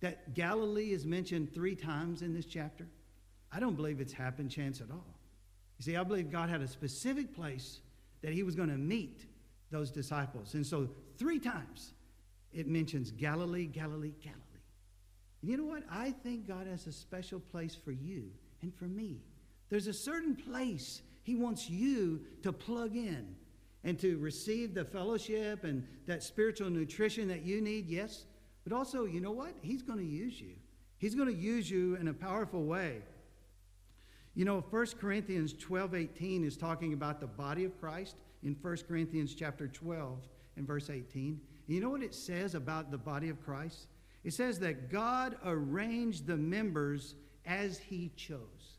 that 0.00 0.34
Galilee 0.34 0.92
is 0.92 1.06
mentioned 1.06 1.52
three 1.52 1.74
times 1.74 2.22
in 2.22 2.34
this 2.34 2.46
chapter? 2.46 2.86
I 3.52 3.60
don't 3.60 3.76
believe 3.76 4.00
it's 4.00 4.12
happen 4.12 4.48
chance 4.48 4.80
at 4.80 4.90
all. 4.90 5.18
You 5.78 5.84
see, 5.84 5.96
I 5.96 6.04
believe 6.04 6.30
God 6.30 6.48
had 6.48 6.62
a 6.62 6.68
specific 6.68 7.34
place 7.34 7.80
that 8.22 8.32
He 8.32 8.42
was 8.42 8.54
going 8.54 8.70
to 8.70 8.78
meet 8.78 9.26
those 9.70 9.90
disciples. 9.90 10.54
And 10.54 10.66
so, 10.66 10.88
three 11.18 11.38
times 11.38 11.94
it 12.52 12.66
mentions 12.66 13.10
Galilee, 13.10 13.66
Galilee, 13.66 14.12
Galilee. 14.22 14.38
And 15.42 15.50
you 15.50 15.56
know 15.56 15.64
what? 15.64 15.82
I 15.90 16.10
think 16.10 16.46
God 16.46 16.66
has 16.66 16.86
a 16.86 16.92
special 16.92 17.40
place 17.40 17.74
for 17.74 17.90
you 17.90 18.30
and 18.62 18.74
for 18.74 18.84
me. 18.84 19.22
There's 19.68 19.88
a 19.88 19.92
certain 19.92 20.36
place 20.36 21.02
He 21.22 21.34
wants 21.34 21.68
you 21.68 22.20
to 22.42 22.52
plug 22.52 22.96
in 22.96 23.34
and 23.84 23.98
to 23.98 24.16
receive 24.18 24.74
the 24.74 24.84
fellowship 24.84 25.64
and 25.64 25.86
that 26.06 26.22
spiritual 26.22 26.70
nutrition 26.70 27.28
that 27.28 27.42
you 27.42 27.60
need, 27.60 27.88
yes. 27.88 28.26
But 28.64 28.72
also, 28.72 29.04
you 29.04 29.20
know 29.20 29.32
what? 29.32 29.54
He's 29.60 29.82
going 29.82 29.98
to 29.98 30.04
use 30.04 30.40
you. 30.40 30.54
He's 30.98 31.14
going 31.14 31.28
to 31.28 31.34
use 31.34 31.68
you 31.68 31.96
in 31.96 32.08
a 32.08 32.14
powerful 32.14 32.62
way. 32.64 33.02
You 34.34 34.44
know, 34.44 34.64
1 34.70 34.86
Corinthians 35.00 35.52
12 35.52 35.94
18 35.94 36.44
is 36.44 36.56
talking 36.56 36.92
about 36.92 37.20
the 37.20 37.26
body 37.26 37.64
of 37.64 37.78
Christ 37.80 38.16
in 38.42 38.56
1 38.60 38.76
Corinthians 38.88 39.34
chapter 39.34 39.68
12 39.68 40.18
and 40.56 40.66
verse 40.66 40.90
18. 40.90 41.40
And 41.66 41.74
you 41.74 41.80
know 41.80 41.90
what 41.90 42.02
it 42.02 42.14
says 42.14 42.54
about 42.54 42.90
the 42.90 42.98
body 42.98 43.28
of 43.28 43.44
Christ? 43.44 43.88
It 44.24 44.32
says 44.32 44.58
that 44.60 44.90
God 44.90 45.36
arranged 45.44 46.26
the 46.26 46.36
members 46.36 47.16
as 47.44 47.78
he 47.78 48.12
chose. 48.16 48.78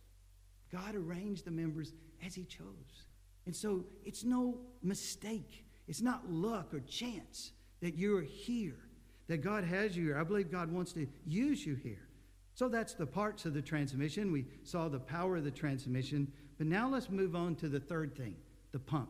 God 0.72 0.96
arranged 0.96 1.46
the 1.46 1.52
members 1.52 1.94
as 2.26 2.34
he 2.34 2.46
chose. 2.46 3.06
And 3.46 3.56
so 3.56 3.84
it's 4.06 4.24
no 4.24 4.58
mistake. 4.82 5.66
It's 5.88 6.02
not 6.02 6.30
luck 6.30 6.74
or 6.74 6.80
chance 6.82 7.52
that 7.82 7.98
you're 7.98 8.22
here, 8.22 8.80
that 9.28 9.42
God 9.42 9.64
has 9.64 9.98
you 9.98 10.06
here. 10.06 10.18
I 10.18 10.24
believe 10.24 10.52
God 10.52 10.72
wants 10.72 10.94
to 10.94 11.08
use 11.26 11.66
you 11.66 11.76
here. 11.76 12.08
So 12.56 12.70
that's 12.70 12.94
the 12.94 13.06
parts 13.06 13.46
of 13.46 13.54
the 13.54 13.62
transmission. 13.62 14.32
We 14.32 14.46
saw 14.64 14.88
the 14.88 15.00
power 15.00 15.38
of 15.38 15.44
the 15.44 15.52
transmission. 15.52 16.32
But 16.58 16.68
now 16.68 16.88
let's 16.88 17.10
move 17.10 17.36
on 17.36 17.56
to 17.56 17.68
the 17.68 17.80
third 17.80 18.16
thing 18.16 18.36
the 18.72 18.80
pump. 18.80 19.10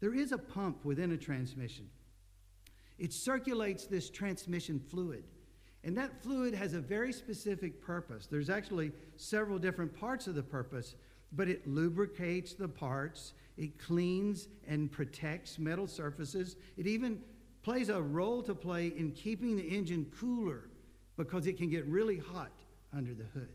There 0.00 0.14
is 0.14 0.32
a 0.32 0.38
pump 0.38 0.84
within 0.84 1.12
a 1.12 1.16
transmission, 1.16 1.88
it 2.98 3.12
circulates 3.12 3.86
this 3.86 4.10
transmission 4.10 4.78
fluid. 4.78 5.24
And 5.84 5.96
that 5.96 6.22
fluid 6.22 6.54
has 6.54 6.74
a 6.74 6.80
very 6.80 7.12
specific 7.12 7.80
purpose. 7.80 8.26
There's 8.26 8.50
actually 8.50 8.92
several 9.16 9.58
different 9.58 9.94
parts 9.98 10.26
of 10.26 10.34
the 10.34 10.42
purpose, 10.42 10.96
but 11.32 11.48
it 11.48 11.66
lubricates 11.66 12.54
the 12.54 12.68
parts, 12.68 13.34
it 13.56 13.78
cleans 13.78 14.48
and 14.66 14.90
protects 14.90 15.58
metal 15.58 15.86
surfaces, 15.86 16.56
it 16.76 16.86
even 16.86 17.20
plays 17.62 17.88
a 17.88 18.00
role 18.00 18.42
to 18.42 18.54
play 18.54 18.88
in 18.88 19.12
keeping 19.12 19.56
the 19.56 19.62
engine 19.62 20.10
cooler 20.18 20.70
because 21.16 21.46
it 21.46 21.58
can 21.58 21.68
get 21.68 21.84
really 21.86 22.18
hot 22.18 22.52
under 22.96 23.12
the 23.12 23.24
hood. 23.34 23.48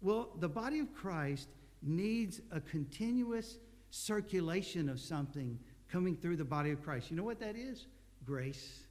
Well, 0.00 0.30
the 0.40 0.48
body 0.48 0.78
of 0.80 0.94
Christ 0.94 1.48
needs 1.82 2.40
a 2.50 2.60
continuous 2.60 3.58
circulation 3.90 4.88
of 4.88 4.98
something 5.00 5.58
coming 5.90 6.16
through 6.16 6.36
the 6.36 6.44
body 6.44 6.70
of 6.70 6.82
Christ. 6.82 7.10
You 7.10 7.16
know 7.16 7.24
what 7.24 7.40
that 7.40 7.56
is? 7.56 7.86
Grace. 8.24 8.84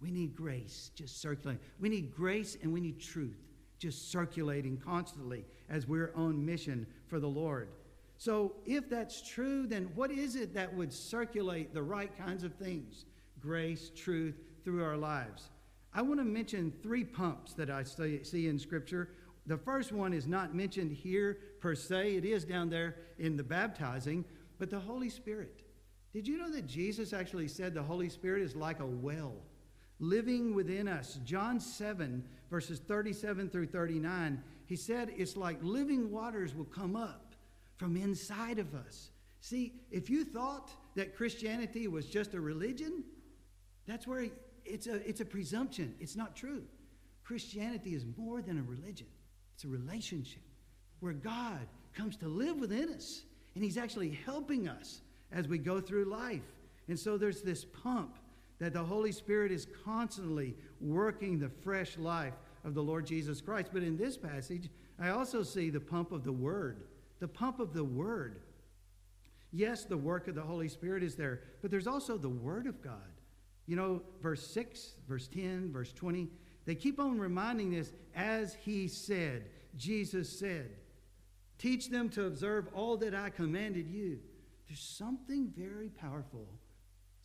We 0.00 0.10
need 0.10 0.34
grace 0.36 0.90
just 0.94 1.22
circulating. 1.22 1.62
We 1.80 1.88
need 1.88 2.14
grace 2.14 2.56
and 2.62 2.72
we 2.72 2.80
need 2.80 3.00
truth 3.00 3.38
just 3.78 4.10
circulating 4.10 4.76
constantly 4.76 5.44
as 5.68 5.86
we're 5.86 6.12
on 6.14 6.44
mission 6.44 6.86
for 7.08 7.20
the 7.20 7.28
Lord. 7.28 7.68
So, 8.18 8.54
if 8.64 8.88
that's 8.88 9.28
true, 9.28 9.66
then 9.66 9.90
what 9.94 10.10
is 10.10 10.36
it 10.36 10.54
that 10.54 10.74
would 10.74 10.92
circulate 10.92 11.74
the 11.74 11.82
right 11.82 12.16
kinds 12.16 12.44
of 12.44 12.54
things? 12.54 13.04
Grace, 13.40 13.90
truth 13.94 14.36
through 14.64 14.82
our 14.82 14.96
lives. 14.96 15.50
I 15.92 16.02
want 16.02 16.20
to 16.20 16.24
mention 16.24 16.72
three 16.82 17.04
pumps 17.04 17.52
that 17.54 17.70
I 17.70 17.82
see 17.82 18.48
in 18.48 18.58
Scripture. 18.58 19.10
The 19.46 19.58
first 19.58 19.92
one 19.92 20.12
is 20.12 20.26
not 20.26 20.54
mentioned 20.54 20.92
here 20.92 21.38
per 21.60 21.74
se, 21.74 22.16
it 22.16 22.24
is 22.24 22.44
down 22.44 22.70
there 22.70 22.96
in 23.18 23.36
the 23.36 23.42
baptizing, 23.42 24.24
but 24.58 24.70
the 24.70 24.80
Holy 24.80 25.08
Spirit. 25.10 25.62
Did 26.12 26.26
you 26.26 26.38
know 26.38 26.50
that 26.50 26.66
Jesus 26.66 27.12
actually 27.12 27.48
said 27.48 27.74
the 27.74 27.82
Holy 27.82 28.08
Spirit 28.08 28.42
is 28.42 28.56
like 28.56 28.80
a 28.80 28.86
well 28.86 29.34
living 29.98 30.54
within 30.54 30.88
us? 30.88 31.18
John 31.24 31.60
7, 31.60 32.24
verses 32.50 32.78
37 32.80 33.50
through 33.50 33.66
39, 33.66 34.42
he 34.66 34.76
said 34.76 35.12
it's 35.16 35.36
like 35.36 35.58
living 35.62 36.10
waters 36.10 36.54
will 36.54 36.64
come 36.64 36.96
up 36.96 37.34
from 37.76 37.96
inside 37.96 38.58
of 38.58 38.74
us. 38.74 39.10
See, 39.40 39.74
if 39.90 40.10
you 40.10 40.24
thought 40.24 40.70
that 40.96 41.16
Christianity 41.16 41.86
was 41.88 42.06
just 42.06 42.34
a 42.34 42.40
religion, 42.40 43.04
that's 43.86 44.06
where 44.06 44.26
it's 44.64 44.86
a, 44.86 45.08
it's 45.08 45.20
a 45.20 45.24
presumption. 45.24 45.94
It's 46.00 46.16
not 46.16 46.34
true. 46.34 46.64
Christianity 47.24 47.94
is 47.94 48.04
more 48.16 48.42
than 48.42 48.58
a 48.58 48.62
religion, 48.62 49.08
it's 49.54 49.64
a 49.64 49.68
relationship 49.68 50.42
where 51.00 51.12
God 51.12 51.66
comes 51.94 52.16
to 52.16 52.28
live 52.28 52.58
within 52.58 52.88
us 52.90 53.22
and 53.54 53.64
He's 53.64 53.78
actually 53.78 54.18
helping 54.24 54.68
us 54.68 55.00
as 55.32 55.48
we 55.48 55.58
go 55.58 55.80
through 55.80 56.04
life. 56.04 56.42
And 56.88 56.98
so 56.98 57.16
there's 57.16 57.42
this 57.42 57.64
pump 57.64 58.18
that 58.58 58.72
the 58.72 58.82
Holy 58.82 59.12
Spirit 59.12 59.52
is 59.52 59.66
constantly 59.84 60.54
working 60.80 61.38
the 61.38 61.48
fresh 61.48 61.98
life 61.98 62.34
of 62.64 62.74
the 62.74 62.82
Lord 62.82 63.06
Jesus 63.06 63.40
Christ. 63.40 63.68
But 63.72 63.82
in 63.82 63.96
this 63.96 64.16
passage, 64.16 64.70
I 64.98 65.10
also 65.10 65.42
see 65.42 65.70
the 65.70 65.80
pump 65.80 66.12
of 66.12 66.24
the 66.24 66.32
Word. 66.32 66.84
The 67.20 67.28
pump 67.28 67.60
of 67.60 67.72
the 67.72 67.84
Word. 67.84 68.40
Yes, 69.52 69.84
the 69.84 69.96
work 69.96 70.28
of 70.28 70.34
the 70.34 70.42
Holy 70.42 70.68
Spirit 70.68 71.02
is 71.02 71.14
there, 71.14 71.40
but 71.62 71.70
there's 71.70 71.86
also 71.86 72.18
the 72.18 72.28
Word 72.28 72.66
of 72.66 72.82
God. 72.82 73.12
You 73.66 73.76
know, 73.76 74.02
verse 74.22 74.46
6, 74.46 74.94
verse 75.08 75.28
10, 75.28 75.72
verse 75.72 75.92
20, 75.92 76.28
they 76.66 76.74
keep 76.74 76.98
on 76.98 77.18
reminding 77.18 77.78
us, 77.78 77.92
as 78.14 78.54
he 78.54 78.88
said, 78.88 79.46
Jesus 79.76 80.38
said, 80.38 80.70
teach 81.58 81.90
them 81.90 82.08
to 82.10 82.26
observe 82.26 82.68
all 82.74 82.96
that 82.98 83.14
I 83.14 83.30
commanded 83.30 83.88
you. 83.88 84.18
There's 84.68 84.80
something 84.80 85.52
very 85.56 85.88
powerful, 85.88 86.46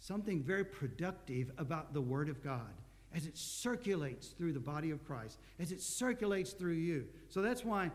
something 0.02 0.42
very 0.42 0.66
productive 0.66 1.52
about 1.58 1.94
the 1.94 2.02
Word 2.02 2.28
of 2.28 2.44
God 2.44 2.74
as 3.14 3.26
it 3.26 3.38
circulates 3.38 4.30
through 4.30 4.52
the 4.52 4.60
body 4.60 4.90
of 4.90 5.06
Christ, 5.06 5.38
as 5.60 5.72
it 5.72 5.82
circulates 5.82 6.54
through 6.54 6.74
you. 6.74 7.06
So 7.30 7.42
that's 7.42 7.64
why 7.64 7.92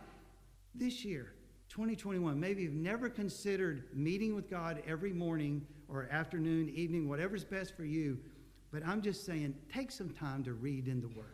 this 0.75 1.05
year, 1.05 1.33
2021, 1.69 2.39
maybe 2.39 2.63
you've 2.63 2.75
never 2.75 3.09
considered 3.09 3.85
meeting 3.93 4.35
with 4.35 4.49
God 4.49 4.83
every 4.87 5.13
morning 5.13 5.67
or 5.89 6.09
afternoon, 6.11 6.71
evening, 6.71 7.09
whatever's 7.09 7.45
best 7.45 7.77
for 7.77 7.85
you. 7.85 8.19
But 8.73 8.87
I'm 8.87 9.03
just 9.03 9.25
saying, 9.25 9.55
take 9.73 9.91
some 9.91 10.11
time 10.11 10.45
to 10.45 10.53
read 10.53 10.87
in 10.87 11.01
the 11.01 11.09
Word. 11.09 11.27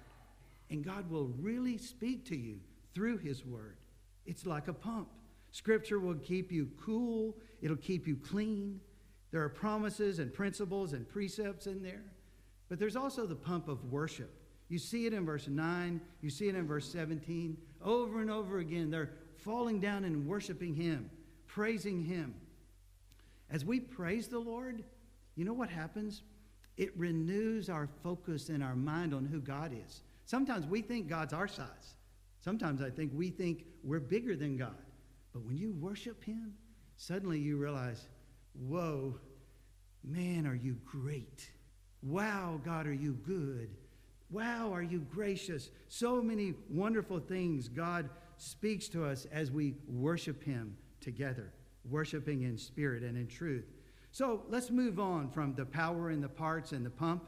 And 0.71 0.83
God 0.83 1.11
will 1.11 1.33
really 1.39 1.77
speak 1.77 2.25
to 2.27 2.37
you 2.37 2.61
through 2.95 3.19
His 3.19 3.45
Word. 3.45 3.77
It's 4.25 4.47
like 4.47 4.69
a 4.69 4.73
pump. 4.73 5.09
Scripture 5.51 5.99
will 5.99 6.15
keep 6.15 6.51
you 6.51 6.71
cool, 6.81 7.37
it'll 7.61 7.77
keep 7.77 8.07
you 8.07 8.17
clean. 8.17 8.81
There 9.33 9.43
are 9.43 9.49
promises 9.49 10.21
and 10.21 10.33
principles 10.33 10.93
and 10.93 11.09
precepts 11.09 11.67
in 11.67 11.83
there. 11.83 12.05
But 12.69 12.79
there's 12.79 12.97
also 12.97 13.27
the 13.27 13.35
pump 13.35 13.69
of 13.69 13.85
worship. 13.91 14.33
You 14.69 14.79
see 14.79 15.07
it 15.07 15.13
in 15.13 15.27
verse 15.27 15.49
9, 15.49 16.01
you 16.23 16.31
see 16.31 16.49
it 16.49 16.55
in 16.55 16.67
verse 16.67 16.91
17. 16.91 17.57
Over 17.85 18.21
and 18.21 18.31
over 18.31 18.59
again, 18.59 18.91
they're 18.91 19.11
falling 19.39 19.81
down 19.81 20.05
and 20.05 20.27
worshiping 20.27 20.75
Him, 20.75 21.11
praising 21.47 22.05
Him. 22.05 22.35
As 23.51 23.65
we 23.65 23.81
praise 23.81 24.29
the 24.29 24.39
Lord, 24.39 24.85
you 25.35 25.45
know 25.45 25.53
what 25.53 25.69
happens? 25.69 26.23
it 26.77 26.97
renews 26.97 27.69
our 27.69 27.89
focus 28.03 28.49
and 28.49 28.63
our 28.63 28.75
mind 28.75 29.15
on 29.15 29.27
who 29.27 29.41
God 29.41 29.73
is. 29.87 30.03
Sometimes 30.25 30.67
we 30.67 30.81
think 30.83 31.09
God's 31.09 31.33
our 31.33 31.49
size. 31.49 31.97
Sometimes 32.41 32.81
I 32.81 32.91
think 32.91 33.13
we 33.15 33.31
think 33.31 33.67
we're 33.85 34.01
bigger 34.01 34.37
than 34.37 34.57
God. 34.57 34.75
But 35.33 35.45
when 35.45 35.57
you 35.57 35.73
worship 35.73 36.25
Him, 36.25 36.55
suddenly 36.97 37.39
you 37.39 37.57
realize, 37.57 38.07
whoa, 38.55 39.19
man, 40.05 40.47
are 40.47 40.55
you 40.55 40.77
great. 40.85 41.51
Wow, 42.03 42.61
God, 42.65 42.87
are 42.87 42.93
you 42.93 43.13
good. 43.13 43.71
Wow, 44.31 44.73
are 44.73 44.83
you 44.83 45.01
gracious. 45.01 45.71
So 45.89 46.23
many 46.23 46.55
wonderful 46.69 47.21
things 47.21 47.69
God 47.69 48.09
speaks 48.37 48.89
to 48.89 49.05
us 49.05 49.27
as 49.31 49.51
we 49.51 49.75
worship 49.87 50.43
Him 50.43 50.77
together, 51.01 51.53
worshiping 51.89 52.43
in 52.43 52.57
spirit 52.59 53.03
and 53.03 53.17
in 53.17 53.27
truth. 53.27 53.67
So 54.11 54.43
let's 54.49 54.71
move 54.71 54.99
on 54.99 55.31
from 55.31 55.55
the 55.55 55.65
power 55.65 56.11
and 56.11 56.23
the 56.23 56.29
parts 56.29 56.73
and 56.73 56.85
the 56.85 56.91
pump 56.91 57.25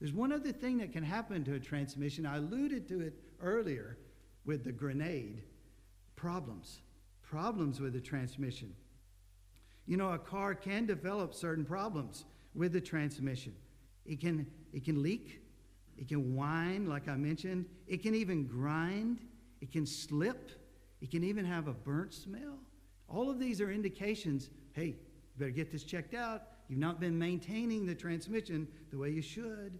There's 0.00 0.12
one 0.12 0.32
other 0.32 0.52
thing 0.52 0.78
that 0.78 0.92
can 0.92 1.04
happen 1.04 1.44
to 1.44 1.54
a 1.54 1.60
transmission. 1.60 2.26
I 2.26 2.36
alluded 2.36 2.86
to 2.88 3.00
it 3.00 3.14
earlier 3.40 3.96
with 4.44 4.64
the 4.64 4.72
grenade 4.72 5.42
problems. 6.16 6.80
Problems 7.22 7.80
with 7.80 7.94
the 7.94 8.00
transmission. 8.00 8.74
You 9.86 9.96
know, 9.96 10.12
a 10.12 10.18
car 10.18 10.54
can 10.54 10.86
develop 10.86 11.34
certain 11.34 11.64
problems 11.64 12.24
with 12.54 12.72
the 12.72 12.80
transmission. 12.80 13.54
It 14.04 14.20
can, 14.20 14.46
it 14.72 14.84
can 14.84 15.02
leak, 15.02 15.40
it 15.96 16.08
can 16.08 16.34
whine, 16.34 16.86
like 16.86 17.08
I 17.08 17.16
mentioned, 17.16 17.66
it 17.86 18.02
can 18.02 18.14
even 18.14 18.46
grind, 18.46 19.20
it 19.60 19.72
can 19.72 19.86
slip, 19.86 20.50
it 21.00 21.10
can 21.10 21.24
even 21.24 21.44
have 21.44 21.68
a 21.68 21.72
burnt 21.72 22.14
smell. 22.14 22.58
All 23.08 23.30
of 23.30 23.38
these 23.38 23.60
are 23.60 23.70
indications 23.70 24.50
hey, 24.76 24.88
you 24.88 24.94
better 25.38 25.50
get 25.50 25.72
this 25.72 25.84
checked 25.84 26.14
out. 26.14 26.42
You've 26.68 26.78
not 26.78 27.00
been 27.00 27.18
maintaining 27.18 27.86
the 27.86 27.94
transmission 27.94 28.68
the 28.90 28.98
way 28.98 29.10
you 29.10 29.22
should. 29.22 29.78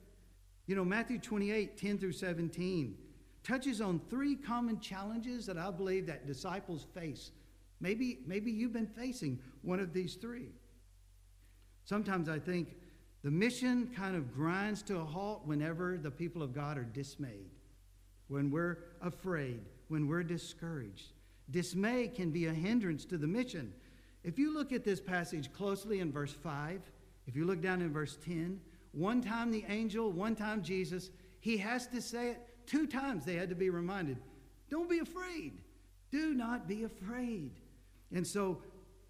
You 0.66 0.74
know, 0.74 0.84
Matthew 0.84 1.18
28 1.18 1.76
10 1.76 1.98
through 1.98 2.12
17 2.12 2.96
touches 3.44 3.80
on 3.80 4.00
three 4.08 4.34
common 4.34 4.80
challenges 4.80 5.46
that 5.46 5.58
I 5.58 5.70
believe 5.70 6.06
that 6.06 6.26
disciples 6.26 6.86
face. 6.94 7.30
Maybe, 7.80 8.20
maybe 8.26 8.50
you've 8.50 8.72
been 8.72 8.86
facing 8.86 9.38
one 9.62 9.80
of 9.80 9.92
these 9.92 10.14
three. 10.14 10.48
Sometimes 11.84 12.28
I 12.28 12.38
think 12.38 12.76
the 13.22 13.30
mission 13.30 13.90
kind 13.94 14.16
of 14.16 14.34
grinds 14.34 14.82
to 14.84 14.98
a 14.98 15.04
halt 15.04 15.42
whenever 15.44 15.98
the 15.98 16.10
people 16.10 16.42
of 16.42 16.54
God 16.54 16.78
are 16.78 16.84
dismayed, 16.84 17.50
when 18.28 18.50
we're 18.50 18.78
afraid, 19.02 19.60
when 19.88 20.08
we're 20.08 20.22
discouraged. 20.22 21.12
Dismay 21.50 22.08
can 22.08 22.30
be 22.30 22.46
a 22.46 22.52
hindrance 22.52 23.04
to 23.06 23.18
the 23.18 23.26
mission. 23.26 23.72
If 24.24 24.38
you 24.38 24.52
look 24.52 24.72
at 24.72 24.84
this 24.84 25.00
passage 25.00 25.52
closely 25.52 26.00
in 26.00 26.10
verse 26.10 26.32
5, 26.32 26.80
if 27.26 27.36
you 27.36 27.44
look 27.44 27.60
down 27.60 27.82
in 27.82 27.92
verse 27.92 28.18
10, 28.24 28.60
one 28.92 29.20
time 29.20 29.50
the 29.50 29.64
angel, 29.68 30.10
one 30.10 30.34
time 30.34 30.62
Jesus, 30.62 31.10
he 31.38 31.56
has 31.58 31.86
to 31.88 32.00
say 32.00 32.30
it 32.30 32.40
two 32.66 32.86
times. 32.86 33.24
They 33.24 33.36
had 33.36 33.50
to 33.50 33.54
be 33.54 33.70
reminded 33.70 34.18
don't 34.68 34.90
be 34.90 34.98
afraid. 34.98 35.52
Do 36.10 36.34
not 36.34 36.66
be 36.66 36.82
afraid. 36.82 37.52
And 38.12 38.26
so, 38.26 38.58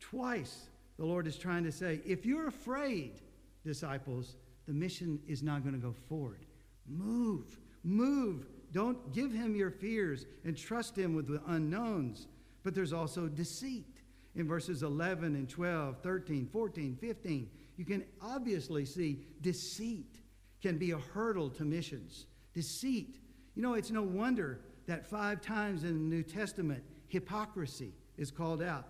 twice 0.00 0.68
the 0.98 1.04
Lord 1.04 1.26
is 1.26 1.36
trying 1.36 1.64
to 1.64 1.72
say 1.72 2.00
if 2.06 2.24
you're 2.24 2.48
afraid, 2.48 3.20
disciples, 3.64 4.36
the 4.66 4.72
mission 4.72 5.20
is 5.26 5.42
not 5.42 5.62
going 5.62 5.74
to 5.74 5.80
go 5.80 5.94
forward. 6.08 6.44
Move, 6.88 7.58
move. 7.84 8.46
Don't 8.72 9.12
give 9.12 9.32
him 9.32 9.54
your 9.54 9.70
fears 9.70 10.26
and 10.44 10.56
trust 10.56 10.96
him 10.96 11.14
with 11.14 11.28
the 11.28 11.40
unknowns. 11.46 12.26
But 12.62 12.74
there's 12.74 12.92
also 12.92 13.28
deceit 13.28 13.96
in 14.34 14.46
verses 14.46 14.82
11 14.82 15.34
and 15.34 15.48
12, 15.48 15.98
13, 16.02 16.48
14, 16.52 16.96
15, 17.00 17.48
you 17.76 17.84
can 17.84 18.04
obviously 18.20 18.84
see 18.84 19.20
deceit 19.40 20.20
can 20.62 20.78
be 20.78 20.90
a 20.90 20.98
hurdle 20.98 21.48
to 21.50 21.64
missions. 21.64 22.26
Deceit. 22.54 23.18
You 23.54 23.62
know, 23.62 23.74
it's 23.74 23.90
no 23.90 24.02
wonder 24.02 24.60
that 24.86 25.06
five 25.06 25.40
times 25.40 25.84
in 25.84 25.94
the 25.94 26.16
New 26.16 26.22
Testament, 26.22 26.82
hypocrisy 27.08 27.92
is 28.16 28.30
called 28.30 28.62
out. 28.62 28.86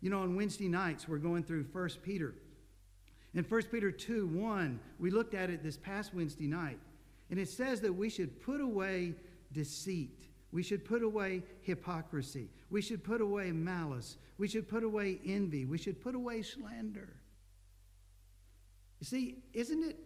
You 0.00 0.10
know, 0.10 0.20
on 0.20 0.36
Wednesday 0.36 0.68
nights, 0.68 1.08
we're 1.08 1.18
going 1.18 1.42
through 1.44 1.64
1 1.72 1.88
Peter. 2.02 2.34
In 3.34 3.42
1 3.44 3.62
Peter 3.64 3.90
2 3.90 4.26
1, 4.26 4.80
we 4.98 5.10
looked 5.10 5.34
at 5.34 5.50
it 5.50 5.62
this 5.62 5.76
past 5.76 6.14
Wednesday 6.14 6.46
night, 6.46 6.78
and 7.30 7.38
it 7.38 7.48
says 7.48 7.80
that 7.80 7.92
we 7.92 8.08
should 8.08 8.40
put 8.42 8.60
away 8.60 9.14
deceit. 9.52 10.28
We 10.52 10.62
should 10.62 10.84
put 10.84 11.02
away 11.02 11.42
hypocrisy. 11.62 12.48
We 12.70 12.80
should 12.80 13.02
put 13.02 13.20
away 13.20 13.50
malice. 13.50 14.18
We 14.38 14.46
should 14.46 14.68
put 14.68 14.84
away 14.84 15.18
envy. 15.24 15.64
We 15.64 15.78
should 15.78 16.00
put 16.00 16.14
away 16.14 16.42
slander. 16.42 17.16
You 19.00 19.06
see, 19.06 19.36
isn't 19.52 19.82
it 19.82 19.98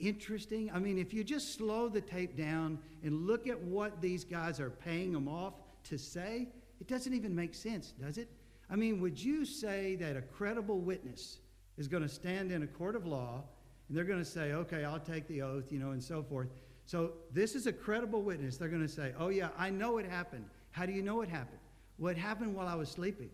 interesting? 0.00 0.70
I 0.72 0.78
mean, 0.78 0.98
if 0.98 1.14
you 1.14 1.22
just 1.22 1.54
slow 1.54 1.88
the 1.88 2.00
tape 2.00 2.36
down 2.36 2.78
and 3.02 3.26
look 3.26 3.46
at 3.46 3.60
what 3.60 4.00
these 4.00 4.24
guys 4.24 4.58
are 4.58 4.70
paying 4.70 5.12
them 5.12 5.28
off 5.28 5.54
to 5.84 5.98
say, 5.98 6.48
it 6.84 6.88
doesn't 6.88 7.14
even 7.14 7.34
make 7.34 7.54
sense, 7.54 7.94
does 7.98 8.18
it? 8.18 8.28
I 8.68 8.76
mean, 8.76 9.00
would 9.00 9.18
you 9.18 9.46
say 9.46 9.96
that 9.96 10.18
a 10.18 10.20
credible 10.20 10.80
witness 10.80 11.38
is 11.78 11.88
going 11.88 12.02
to 12.02 12.10
stand 12.10 12.52
in 12.52 12.62
a 12.62 12.66
court 12.66 12.94
of 12.94 13.06
law 13.06 13.42
and 13.88 13.96
they're 13.96 14.04
going 14.04 14.18
to 14.18 14.24
say, 14.24 14.52
okay, 14.52 14.84
I'll 14.84 15.00
take 15.00 15.26
the 15.26 15.40
oath, 15.40 15.72
you 15.72 15.78
know, 15.78 15.92
and 15.92 16.04
so 16.04 16.22
forth? 16.22 16.48
So 16.84 17.12
this 17.32 17.54
is 17.54 17.66
a 17.66 17.72
credible 17.72 18.20
witness. 18.20 18.58
They're 18.58 18.68
going 18.68 18.86
to 18.86 18.88
say, 18.88 19.14
oh, 19.18 19.28
yeah, 19.28 19.48
I 19.56 19.70
know 19.70 19.96
it 19.96 20.04
happened. 20.04 20.44
How 20.72 20.84
do 20.84 20.92
you 20.92 21.00
know 21.00 21.22
it 21.22 21.30
happened? 21.30 21.60
Well, 21.96 22.14
happened 22.14 22.54
while 22.54 22.68
I 22.68 22.74
was 22.74 22.90
sleeping. 22.90 23.30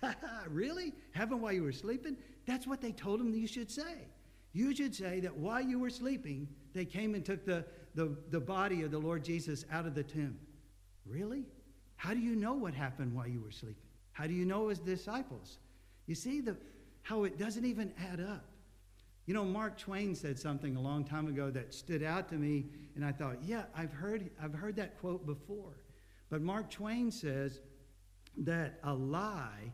really? 0.48 0.92
Happened 1.14 1.42
while 1.42 1.52
you 1.52 1.64
were 1.64 1.72
sleeping? 1.72 2.16
That's 2.46 2.64
what 2.64 2.80
they 2.80 2.92
told 2.92 3.20
him 3.20 3.34
you 3.34 3.48
should 3.48 3.72
say. 3.72 4.06
You 4.52 4.72
should 4.72 4.94
say 4.94 5.18
that 5.18 5.36
while 5.36 5.62
you 5.62 5.80
were 5.80 5.90
sleeping, 5.90 6.46
they 6.74 6.84
came 6.84 7.16
and 7.16 7.24
took 7.24 7.44
the, 7.44 7.64
the, 7.96 8.16
the 8.30 8.38
body 8.38 8.82
of 8.82 8.92
the 8.92 9.00
Lord 9.00 9.24
Jesus 9.24 9.64
out 9.72 9.84
of 9.84 9.96
the 9.96 10.04
tomb. 10.04 10.38
Really? 11.04 11.44
How 11.96 12.14
do 12.14 12.20
you 12.20 12.36
know 12.36 12.54
what 12.54 12.74
happened 12.74 13.14
while 13.14 13.28
you 13.28 13.40
were 13.40 13.50
sleeping? 13.50 13.82
How 14.12 14.26
do 14.26 14.32
you 14.32 14.44
know 14.44 14.68
as 14.68 14.78
disciples? 14.78 15.58
You 16.06 16.14
see 16.14 16.40
the, 16.40 16.56
how 17.02 17.24
it 17.24 17.38
doesn't 17.38 17.64
even 17.64 17.92
add 18.12 18.20
up. 18.20 18.44
You 19.26 19.32
know, 19.32 19.44
Mark 19.44 19.78
Twain 19.78 20.14
said 20.14 20.38
something 20.38 20.76
a 20.76 20.80
long 20.80 21.04
time 21.04 21.26
ago 21.26 21.50
that 21.50 21.72
stood 21.72 22.02
out 22.02 22.28
to 22.28 22.34
me, 22.34 22.66
and 22.94 23.04
I 23.04 23.10
thought, 23.12 23.38
yeah, 23.42 23.64
I've 23.74 23.92
heard, 23.92 24.30
I've 24.42 24.52
heard 24.52 24.76
that 24.76 25.00
quote 25.00 25.24
before. 25.24 25.78
But 26.28 26.42
Mark 26.42 26.70
Twain 26.70 27.10
says 27.10 27.60
that 28.38 28.78
a 28.82 28.92
lie 28.92 29.72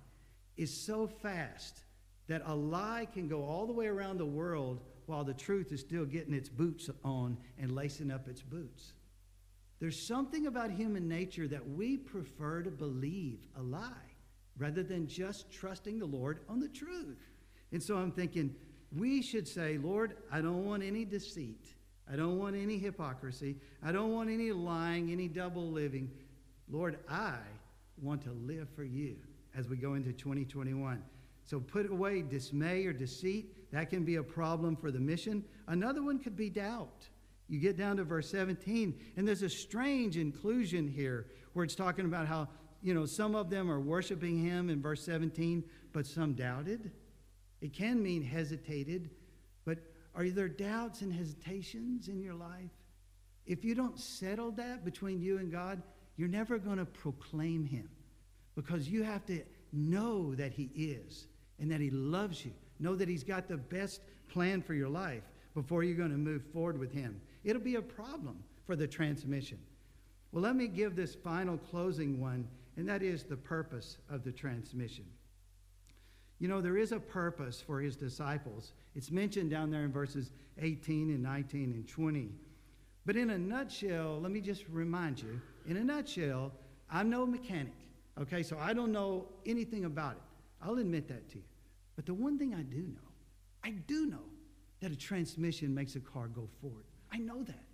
is 0.56 0.72
so 0.72 1.06
fast 1.06 1.80
that 2.28 2.42
a 2.46 2.54
lie 2.54 3.08
can 3.12 3.26
go 3.26 3.42
all 3.42 3.66
the 3.66 3.72
way 3.72 3.86
around 3.86 4.18
the 4.18 4.26
world 4.26 4.80
while 5.06 5.24
the 5.24 5.34
truth 5.34 5.72
is 5.72 5.80
still 5.80 6.04
getting 6.04 6.32
its 6.32 6.48
boots 6.48 6.88
on 7.04 7.36
and 7.58 7.74
lacing 7.74 8.12
up 8.12 8.28
its 8.28 8.42
boots. 8.42 8.92
There's 9.80 10.00
something 10.00 10.46
about 10.46 10.70
human 10.70 11.08
nature 11.08 11.48
that 11.48 11.66
we 11.66 11.96
prefer 11.96 12.62
to 12.62 12.70
believe 12.70 13.40
a 13.58 13.62
lie 13.62 13.90
rather 14.58 14.82
than 14.82 15.06
just 15.06 15.50
trusting 15.50 15.98
the 15.98 16.06
Lord 16.06 16.40
on 16.48 16.60
the 16.60 16.68
truth. 16.68 17.30
And 17.72 17.82
so 17.82 17.96
I'm 17.96 18.12
thinking, 18.12 18.54
we 18.94 19.22
should 19.22 19.48
say, 19.48 19.78
Lord, 19.78 20.16
I 20.30 20.42
don't 20.42 20.66
want 20.66 20.82
any 20.82 21.04
deceit. 21.04 21.66
I 22.12 22.16
don't 22.16 22.38
want 22.38 22.56
any 22.56 22.76
hypocrisy. 22.76 23.56
I 23.82 23.92
don't 23.92 24.12
want 24.12 24.28
any 24.28 24.52
lying, 24.52 25.12
any 25.12 25.28
double 25.28 25.70
living. 25.70 26.10
Lord, 26.68 26.98
I 27.08 27.38
want 28.02 28.22
to 28.22 28.32
live 28.32 28.68
for 28.74 28.84
you 28.84 29.16
as 29.56 29.68
we 29.68 29.76
go 29.76 29.94
into 29.94 30.12
2021. 30.12 31.02
So 31.46 31.58
put 31.58 31.90
away 31.90 32.22
dismay 32.22 32.84
or 32.84 32.92
deceit. 32.92 33.72
That 33.72 33.88
can 33.90 34.04
be 34.04 34.16
a 34.16 34.22
problem 34.22 34.76
for 34.76 34.90
the 34.90 35.00
mission. 35.00 35.44
Another 35.68 36.02
one 36.02 36.18
could 36.18 36.36
be 36.36 36.50
doubt. 36.50 37.08
You 37.50 37.58
get 37.58 37.76
down 37.76 37.96
to 37.96 38.04
verse 38.04 38.30
17, 38.30 38.94
and 39.16 39.26
there's 39.26 39.42
a 39.42 39.48
strange 39.48 40.16
inclusion 40.16 40.86
here 40.86 41.26
where 41.52 41.64
it's 41.64 41.74
talking 41.74 42.04
about 42.04 42.28
how, 42.28 42.48
you 42.80 42.94
know, 42.94 43.04
some 43.06 43.34
of 43.34 43.50
them 43.50 43.68
are 43.68 43.80
worshiping 43.80 44.38
him 44.38 44.70
in 44.70 44.80
verse 44.80 45.04
17, 45.04 45.64
but 45.92 46.06
some 46.06 46.34
doubted. 46.34 46.92
It 47.60 47.74
can 47.74 48.00
mean 48.00 48.22
hesitated, 48.22 49.10
but 49.64 49.78
are 50.14 50.28
there 50.28 50.48
doubts 50.48 51.02
and 51.02 51.12
hesitations 51.12 52.06
in 52.06 52.20
your 52.20 52.34
life? 52.34 52.70
If 53.46 53.64
you 53.64 53.74
don't 53.74 53.98
settle 53.98 54.52
that 54.52 54.84
between 54.84 55.20
you 55.20 55.38
and 55.38 55.50
God, 55.50 55.82
you're 56.16 56.28
never 56.28 56.56
going 56.56 56.78
to 56.78 56.84
proclaim 56.86 57.66
Him 57.66 57.88
because 58.54 58.88
you 58.88 59.02
have 59.02 59.26
to 59.26 59.42
know 59.72 60.36
that 60.36 60.52
He 60.52 60.70
is 60.76 61.26
and 61.58 61.68
that 61.72 61.80
He 61.80 61.90
loves 61.90 62.44
you. 62.44 62.52
Know 62.78 62.94
that 62.94 63.08
He's 63.08 63.24
got 63.24 63.48
the 63.48 63.56
best 63.56 64.02
plan 64.28 64.62
for 64.62 64.74
your 64.74 64.88
life 64.88 65.24
before 65.54 65.82
you're 65.82 65.96
going 65.96 66.12
to 66.12 66.16
move 66.16 66.44
forward 66.52 66.78
with 66.78 66.92
Him. 66.92 67.20
It'll 67.44 67.62
be 67.62 67.76
a 67.76 67.82
problem 67.82 68.42
for 68.66 68.76
the 68.76 68.86
transmission. 68.86 69.58
Well, 70.32 70.42
let 70.42 70.56
me 70.56 70.68
give 70.68 70.94
this 70.94 71.14
final 71.14 71.58
closing 71.58 72.20
one, 72.20 72.46
and 72.76 72.88
that 72.88 73.02
is 73.02 73.24
the 73.24 73.36
purpose 73.36 73.98
of 74.08 74.22
the 74.22 74.32
transmission. 74.32 75.04
You 76.38 76.48
know, 76.48 76.60
there 76.60 76.78
is 76.78 76.92
a 76.92 77.00
purpose 77.00 77.60
for 77.60 77.80
his 77.80 77.96
disciples. 77.96 78.72
It's 78.94 79.10
mentioned 79.10 79.50
down 79.50 79.70
there 79.70 79.84
in 79.84 79.92
verses 79.92 80.30
18 80.58 81.10
and 81.10 81.22
19 81.22 81.72
and 81.72 81.86
20. 81.86 82.30
But 83.04 83.16
in 83.16 83.30
a 83.30 83.38
nutshell, 83.38 84.20
let 84.20 84.30
me 84.30 84.40
just 84.40 84.64
remind 84.68 85.20
you 85.20 85.40
in 85.66 85.76
a 85.76 85.84
nutshell, 85.84 86.52
I'm 86.90 87.10
no 87.10 87.26
mechanic, 87.26 87.74
okay? 88.20 88.42
So 88.42 88.58
I 88.58 88.72
don't 88.72 88.92
know 88.92 89.26
anything 89.46 89.84
about 89.84 90.12
it. 90.12 90.22
I'll 90.62 90.78
admit 90.78 91.08
that 91.08 91.28
to 91.30 91.36
you. 91.36 91.44
But 91.96 92.06
the 92.06 92.14
one 92.14 92.38
thing 92.38 92.54
I 92.54 92.62
do 92.62 92.80
know, 92.80 93.08
I 93.64 93.70
do 93.70 94.06
know 94.06 94.24
that 94.80 94.90
a 94.90 94.96
transmission 94.96 95.74
makes 95.74 95.96
a 95.96 96.00
car 96.00 96.28
go 96.28 96.48
forward. 96.60 96.84
I 97.12 97.18
know 97.18 97.42
that. 97.42 97.64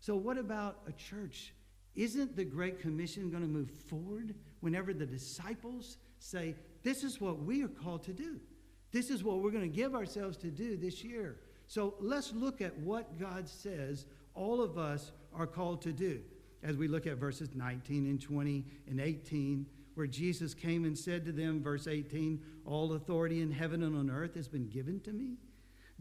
So, 0.00 0.16
what 0.16 0.38
about 0.38 0.78
a 0.86 0.92
church? 0.92 1.52
Isn't 1.94 2.36
the 2.36 2.44
Great 2.44 2.80
Commission 2.80 3.30
going 3.30 3.42
to 3.42 3.48
move 3.48 3.70
forward 3.88 4.34
whenever 4.60 4.94
the 4.94 5.06
disciples 5.06 5.98
say, 6.18 6.54
this 6.82 7.04
is 7.04 7.20
what 7.20 7.42
we 7.42 7.62
are 7.62 7.68
called 7.68 8.04
to 8.04 8.12
do. 8.12 8.40
This 8.92 9.10
is 9.10 9.22
what 9.22 9.40
we're 9.40 9.50
going 9.50 9.70
to 9.70 9.76
give 9.76 9.94
ourselves 9.94 10.36
to 10.38 10.48
do 10.48 10.76
this 10.76 11.04
year. 11.04 11.40
So 11.66 11.94
let's 12.00 12.32
look 12.32 12.60
at 12.60 12.76
what 12.78 13.18
God 13.18 13.48
says 13.48 14.06
all 14.34 14.62
of 14.62 14.78
us 14.78 15.12
are 15.34 15.46
called 15.46 15.82
to 15.82 15.92
do 15.92 16.20
as 16.62 16.76
we 16.76 16.88
look 16.88 17.06
at 17.06 17.16
verses 17.16 17.50
19 17.54 18.06
and 18.06 18.20
20 18.20 18.64
and 18.88 19.00
18, 19.00 19.66
where 19.94 20.06
Jesus 20.06 20.54
came 20.54 20.84
and 20.84 20.96
said 20.96 21.24
to 21.24 21.32
them, 21.32 21.62
verse 21.62 21.86
18, 21.86 22.40
All 22.66 22.94
authority 22.94 23.40
in 23.40 23.50
heaven 23.50 23.82
and 23.82 23.96
on 23.96 24.10
earth 24.10 24.34
has 24.34 24.48
been 24.48 24.68
given 24.68 25.00
to 25.00 25.12
me. 25.12 25.36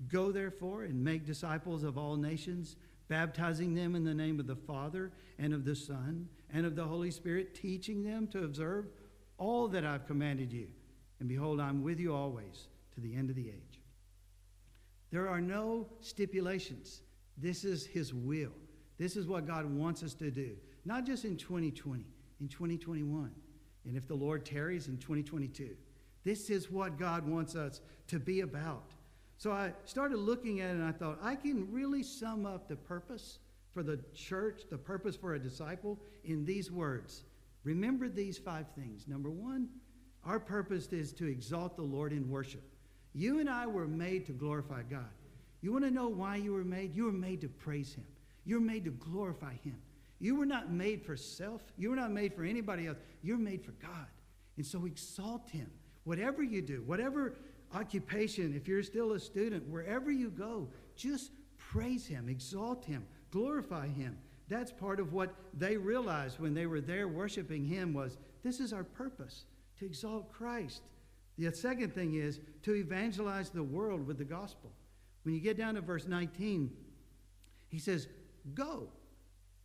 Go 0.07 0.31
therefore 0.31 0.83
and 0.83 1.03
make 1.03 1.25
disciples 1.25 1.83
of 1.83 1.97
all 1.97 2.15
nations, 2.15 2.77
baptizing 3.07 3.73
them 3.73 3.95
in 3.95 4.03
the 4.03 4.13
name 4.13 4.39
of 4.39 4.47
the 4.47 4.55
Father 4.55 5.11
and 5.37 5.53
of 5.53 5.65
the 5.65 5.75
Son 5.75 6.29
and 6.51 6.65
of 6.65 6.75
the 6.75 6.85
Holy 6.85 7.11
Spirit, 7.11 7.53
teaching 7.53 8.03
them 8.03 8.27
to 8.27 8.43
observe 8.43 8.85
all 9.37 9.67
that 9.67 9.85
I've 9.85 10.07
commanded 10.07 10.53
you. 10.53 10.67
And 11.19 11.27
behold, 11.27 11.59
I'm 11.59 11.83
with 11.83 11.99
you 11.99 12.13
always 12.13 12.67
to 12.93 13.01
the 13.01 13.15
end 13.15 13.29
of 13.29 13.35
the 13.35 13.49
age. 13.49 13.81
There 15.11 15.27
are 15.27 15.41
no 15.41 15.87
stipulations. 16.01 17.01
This 17.37 17.63
is 17.63 17.85
His 17.85 18.13
will. 18.13 18.53
This 18.97 19.15
is 19.15 19.27
what 19.27 19.47
God 19.47 19.65
wants 19.65 20.03
us 20.03 20.13
to 20.15 20.29
do, 20.29 20.55
not 20.85 21.05
just 21.05 21.25
in 21.25 21.37
2020, 21.37 22.05
in 22.41 22.47
2021, 22.47 23.31
and 23.85 23.97
if 23.97 24.07
the 24.07 24.13
Lord 24.13 24.45
tarries 24.45 24.87
in 24.87 24.97
2022. 24.97 25.75
This 26.23 26.49
is 26.49 26.69
what 26.69 26.99
God 26.99 27.27
wants 27.27 27.55
us 27.55 27.79
to 28.07 28.19
be 28.19 28.41
about. 28.41 28.93
So 29.39 29.53
I 29.53 29.71
started 29.85 30.17
looking 30.17 30.59
at 30.59 30.71
it 30.71 30.73
and 30.73 30.83
I 30.83 30.91
thought, 30.91 31.17
I 31.23 31.33
can 31.33 31.71
really 31.71 32.03
sum 32.03 32.45
up 32.45 32.67
the 32.67 32.75
purpose 32.75 33.39
for 33.73 33.83
the 33.83 33.97
church, 34.13 34.63
the 34.69 34.77
purpose 34.77 35.15
for 35.15 35.35
a 35.35 35.39
disciple 35.39 35.97
in 36.25 36.43
these 36.43 36.69
words. 36.69 37.23
Remember 37.63 38.09
these 38.09 38.37
five 38.37 38.65
things. 38.75 39.07
Number 39.07 39.31
one, 39.31 39.69
our 40.25 40.41
purpose 40.41 40.87
is 40.87 41.13
to 41.13 41.25
exalt 41.25 41.77
the 41.77 41.81
Lord 41.81 42.11
in 42.11 42.29
worship. 42.29 42.61
You 43.13 43.39
and 43.39 43.49
I 43.49 43.65
were 43.65 43.87
made 43.87 44.25
to 44.25 44.33
glorify 44.33 44.83
God. 44.83 45.09
You 45.61 45.71
want 45.71 45.85
to 45.85 45.91
know 45.91 46.09
why 46.09 46.35
you 46.35 46.51
were 46.51 46.65
made? 46.65 46.93
You 46.93 47.05
were 47.05 47.13
made 47.13 47.39
to 47.39 47.47
praise 47.47 47.93
Him. 47.93 48.05
You 48.43 48.55
were 48.55 48.65
made 48.65 48.83
to 48.83 48.91
glorify 48.91 49.53
Him. 49.63 49.77
You 50.19 50.35
were 50.35 50.45
not 50.45 50.69
made 50.69 51.05
for 51.05 51.15
self. 51.15 51.61
You 51.77 51.91
were 51.91 51.95
not 51.95 52.11
made 52.11 52.33
for 52.33 52.43
anybody 52.43 52.87
else. 52.87 52.97
You're 53.23 53.37
made 53.37 53.63
for 53.63 53.71
God. 53.71 54.07
And 54.57 54.65
so 54.65 54.85
exalt 54.85 55.49
Him. 55.49 55.71
Whatever 56.03 56.43
you 56.43 56.61
do, 56.61 56.83
whatever 56.85 57.35
occupation, 57.73 58.53
if 58.55 58.67
you're 58.67 58.83
still 58.83 59.13
a 59.13 59.19
student, 59.19 59.67
wherever 59.67 60.11
you 60.11 60.29
go, 60.29 60.69
just 60.95 61.31
praise 61.57 62.05
Him, 62.05 62.29
exalt 62.29 62.85
Him, 62.85 63.05
glorify 63.31 63.87
Him. 63.87 64.17
That's 64.47 64.71
part 64.71 64.99
of 64.99 65.13
what 65.13 65.35
they 65.53 65.77
realized 65.77 66.39
when 66.39 66.53
they 66.53 66.65
were 66.65 66.81
there 66.81 67.07
worshiping 67.07 67.65
Him 67.65 67.93
was 67.93 68.17
this 68.43 68.59
is 68.59 68.73
our 68.73 68.83
purpose, 68.83 69.45
to 69.77 69.85
exalt 69.85 70.31
Christ. 70.31 70.81
The 71.37 71.51
second 71.53 71.93
thing 71.93 72.15
is 72.15 72.41
to 72.63 72.75
evangelize 72.75 73.49
the 73.49 73.63
world 73.63 74.05
with 74.05 74.17
the 74.17 74.25
gospel. 74.25 74.71
When 75.23 75.35
you 75.35 75.41
get 75.41 75.57
down 75.57 75.75
to 75.75 75.81
verse 75.81 76.07
19, 76.07 76.71
he 77.69 77.79
says, 77.79 78.07
Go. 78.53 78.89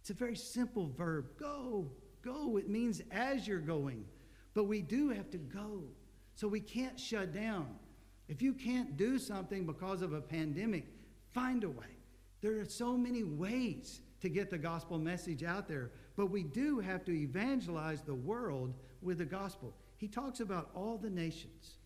It's 0.00 0.10
a 0.10 0.14
very 0.14 0.36
simple 0.36 0.90
verb. 0.96 1.26
Go. 1.38 1.90
Go. 2.22 2.58
It 2.58 2.68
means 2.68 3.00
as 3.10 3.48
you're 3.48 3.58
going. 3.58 4.04
But 4.52 4.64
we 4.64 4.82
do 4.82 5.08
have 5.08 5.30
to 5.30 5.38
go. 5.38 5.82
So 6.34 6.46
we 6.46 6.60
can't 6.60 6.98
shut 6.98 7.32
down. 7.32 7.68
If 8.28 8.40
you 8.40 8.52
can't 8.52 8.96
do 8.96 9.18
something 9.18 9.66
because 9.66 10.02
of 10.02 10.12
a 10.12 10.20
pandemic, 10.20 10.86
find 11.32 11.64
a 11.64 11.68
way. 11.68 11.98
There 12.40 12.60
are 12.60 12.64
so 12.64 12.96
many 12.96 13.22
ways 13.22 14.00
to 14.20 14.28
get 14.28 14.50
the 14.50 14.58
gospel 14.58 14.98
message 14.98 15.42
out 15.42 15.68
there, 15.68 15.90
but 16.16 16.30
we 16.30 16.42
do 16.42 16.78
have 16.78 17.04
to 17.04 17.12
evangelize 17.12 18.02
the 18.02 18.14
world 18.14 18.74
with 19.02 19.18
the 19.18 19.24
gospel. 19.24 19.74
He 19.96 20.08
talks 20.08 20.40
about 20.40 20.70
all 20.74 20.96
the 20.96 21.10
nations. 21.10 21.78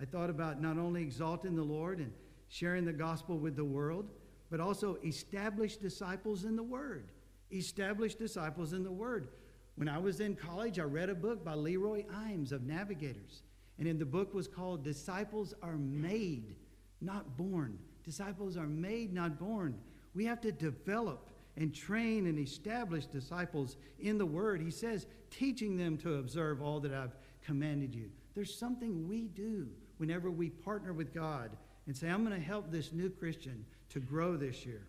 I 0.00 0.04
thought 0.04 0.30
about 0.30 0.60
not 0.60 0.78
only 0.78 1.02
exalting 1.02 1.56
the 1.56 1.62
Lord 1.62 1.98
and 1.98 2.12
sharing 2.48 2.84
the 2.84 2.92
gospel 2.92 3.38
with 3.38 3.56
the 3.56 3.64
world, 3.64 4.10
but 4.50 4.60
also 4.60 4.98
establish 5.04 5.76
disciples 5.76 6.44
in 6.44 6.56
the 6.56 6.62
Word. 6.62 7.12
Establish 7.52 8.14
disciples 8.14 8.72
in 8.72 8.82
the 8.82 8.92
Word. 8.92 9.28
When 9.76 9.88
I 9.88 9.98
was 9.98 10.20
in 10.20 10.36
college, 10.36 10.78
I 10.78 10.84
read 10.84 11.10
a 11.10 11.14
book 11.14 11.44
by 11.44 11.54
Leroy 11.54 12.04
Eims 12.04 12.52
of 12.52 12.64
Navigators. 12.64 13.42
And 13.78 13.88
in 13.88 13.98
the 13.98 14.04
book 14.04 14.34
was 14.34 14.46
called 14.46 14.84
Disciples 14.84 15.54
Are 15.62 15.76
Made, 15.76 16.56
Not 17.00 17.36
Born. 17.36 17.78
Disciples 18.04 18.56
are 18.56 18.66
made, 18.66 19.12
not 19.12 19.38
born. 19.38 19.78
We 20.14 20.26
have 20.26 20.40
to 20.42 20.52
develop 20.52 21.30
and 21.56 21.74
train 21.74 22.26
and 22.26 22.38
establish 22.38 23.06
disciples 23.06 23.76
in 23.98 24.18
the 24.18 24.26
Word. 24.26 24.60
He 24.60 24.70
says, 24.70 25.06
teaching 25.30 25.76
them 25.76 25.96
to 25.98 26.16
observe 26.16 26.60
all 26.60 26.80
that 26.80 26.92
I've 26.92 27.16
commanded 27.42 27.94
you. 27.94 28.10
There's 28.34 28.54
something 28.54 29.08
we 29.08 29.22
do 29.28 29.68
whenever 29.96 30.30
we 30.30 30.50
partner 30.50 30.92
with 30.92 31.14
God 31.14 31.56
and 31.86 31.96
say, 31.96 32.08
I'm 32.08 32.24
going 32.24 32.38
to 32.38 32.46
help 32.46 32.70
this 32.70 32.92
new 32.92 33.08
Christian 33.08 33.64
to 33.90 34.00
grow 34.00 34.36
this 34.36 34.66
year. 34.66 34.86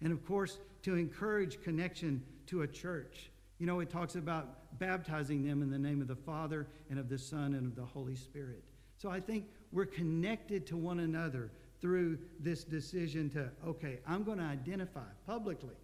And 0.00 0.12
of 0.12 0.24
course, 0.24 0.58
to 0.82 0.94
encourage 0.94 1.62
connection 1.62 2.22
to 2.46 2.62
a 2.62 2.66
church. 2.66 3.30
You 3.58 3.66
know, 3.66 3.80
it 3.80 3.90
talks 3.90 4.14
about 4.14 4.65
baptizing 4.78 5.46
them 5.46 5.62
in 5.62 5.70
the 5.70 5.78
name 5.78 6.00
of 6.00 6.08
the 6.08 6.16
Father 6.16 6.66
and 6.90 6.98
of 6.98 7.08
the 7.08 7.18
Son 7.18 7.54
and 7.54 7.66
of 7.66 7.76
the 7.76 7.84
Holy 7.84 8.16
Spirit. 8.16 8.64
So 8.96 9.10
I 9.10 9.20
think 9.20 9.46
we're 9.72 9.86
connected 9.86 10.66
to 10.68 10.76
one 10.76 11.00
another 11.00 11.50
through 11.80 12.18
this 12.40 12.64
decision 12.64 13.28
to, 13.30 13.50
okay, 13.66 13.98
I'm 14.06 14.24
going 14.24 14.38
to 14.38 14.44
identify 14.44 15.08
publicly. 15.26 15.74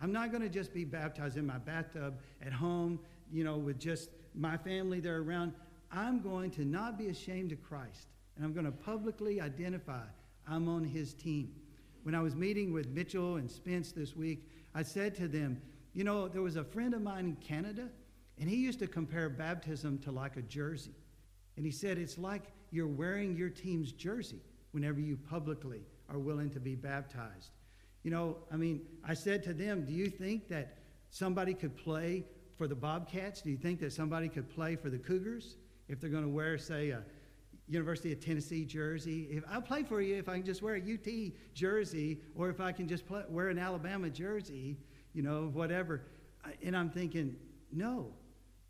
I'm 0.00 0.12
not 0.12 0.30
going 0.30 0.42
to 0.42 0.48
just 0.48 0.72
be 0.72 0.84
baptized 0.84 1.36
in 1.36 1.46
my 1.46 1.58
bathtub 1.58 2.18
at 2.44 2.52
home, 2.52 2.98
you 3.30 3.44
know, 3.44 3.56
with 3.56 3.78
just 3.78 4.10
my 4.34 4.56
family 4.56 5.00
there 5.00 5.18
around. 5.18 5.52
I'm 5.92 6.20
going 6.20 6.50
to 6.52 6.64
not 6.64 6.98
be 6.98 7.08
ashamed 7.08 7.52
of 7.52 7.62
Christ, 7.62 8.08
and 8.36 8.44
I'm 8.44 8.52
going 8.52 8.66
to 8.66 8.72
publicly 8.72 9.40
identify 9.40 10.02
I'm 10.48 10.68
on 10.68 10.84
his 10.84 11.14
team. 11.14 11.52
When 12.02 12.14
I 12.14 12.20
was 12.20 12.34
meeting 12.34 12.72
with 12.72 12.88
Mitchell 12.88 13.36
and 13.36 13.50
Spence 13.50 13.92
this 13.92 14.16
week, 14.16 14.48
I 14.74 14.82
said 14.82 15.14
to 15.16 15.28
them, 15.28 15.60
you 15.94 16.04
know, 16.04 16.28
there 16.28 16.42
was 16.42 16.56
a 16.56 16.64
friend 16.64 16.92
of 16.92 17.00
mine 17.00 17.26
in 17.26 17.36
Canada, 17.36 17.88
and 18.38 18.48
he 18.48 18.56
used 18.56 18.78
to 18.80 18.86
compare 18.86 19.28
baptism 19.28 19.98
to 19.98 20.10
like 20.10 20.36
a 20.36 20.42
jersey. 20.42 20.94
And 21.56 21.64
he 21.64 21.72
said, 21.72 21.98
it's 21.98 22.18
like 22.18 22.42
you're 22.70 22.86
wearing 22.86 23.36
your 23.36 23.48
team's 23.48 23.92
jersey 23.92 24.40
whenever 24.72 25.00
you 25.00 25.16
publicly 25.16 25.82
are 26.08 26.18
willing 26.18 26.50
to 26.50 26.60
be 26.60 26.74
baptized. 26.74 27.50
You 28.02 28.10
know, 28.10 28.36
I 28.52 28.56
mean, 28.56 28.82
I 29.06 29.14
said 29.14 29.42
to 29.44 29.54
them, 29.54 29.84
do 29.84 29.92
you 29.92 30.08
think 30.08 30.48
that 30.48 30.78
somebody 31.10 31.54
could 31.54 31.76
play 31.76 32.24
for 32.56 32.66
the 32.66 32.74
Bobcats? 32.74 33.40
Do 33.40 33.50
you 33.50 33.56
think 33.56 33.80
that 33.80 33.92
somebody 33.92 34.28
could 34.28 34.50
play 34.50 34.76
for 34.76 34.90
the 34.90 34.98
Cougars 34.98 35.56
if 35.88 36.00
they're 36.00 36.10
going 36.10 36.24
to 36.24 36.28
wear, 36.28 36.58
say, 36.58 36.90
a 36.90 37.02
University 37.68 38.12
of 38.12 38.20
Tennessee 38.20 38.64
jersey? 38.64 39.28
If 39.30 39.44
I'll 39.50 39.62
play 39.62 39.84
for 39.84 40.02
you 40.02 40.16
if 40.16 40.28
I 40.28 40.36
can 40.36 40.44
just 40.44 40.60
wear 40.60 40.74
a 40.74 40.80
UT 40.80 41.32
jersey, 41.54 42.20
or 42.34 42.50
if 42.50 42.60
I 42.60 42.72
can 42.72 42.88
just 42.88 43.06
play, 43.06 43.22
wear 43.28 43.48
an 43.48 43.58
Alabama 43.58 44.10
jersey 44.10 44.76
you 45.14 45.22
know, 45.22 45.48
whatever. 45.52 46.02
And 46.62 46.76
I'm 46.76 46.90
thinking, 46.90 47.36
no, 47.72 48.08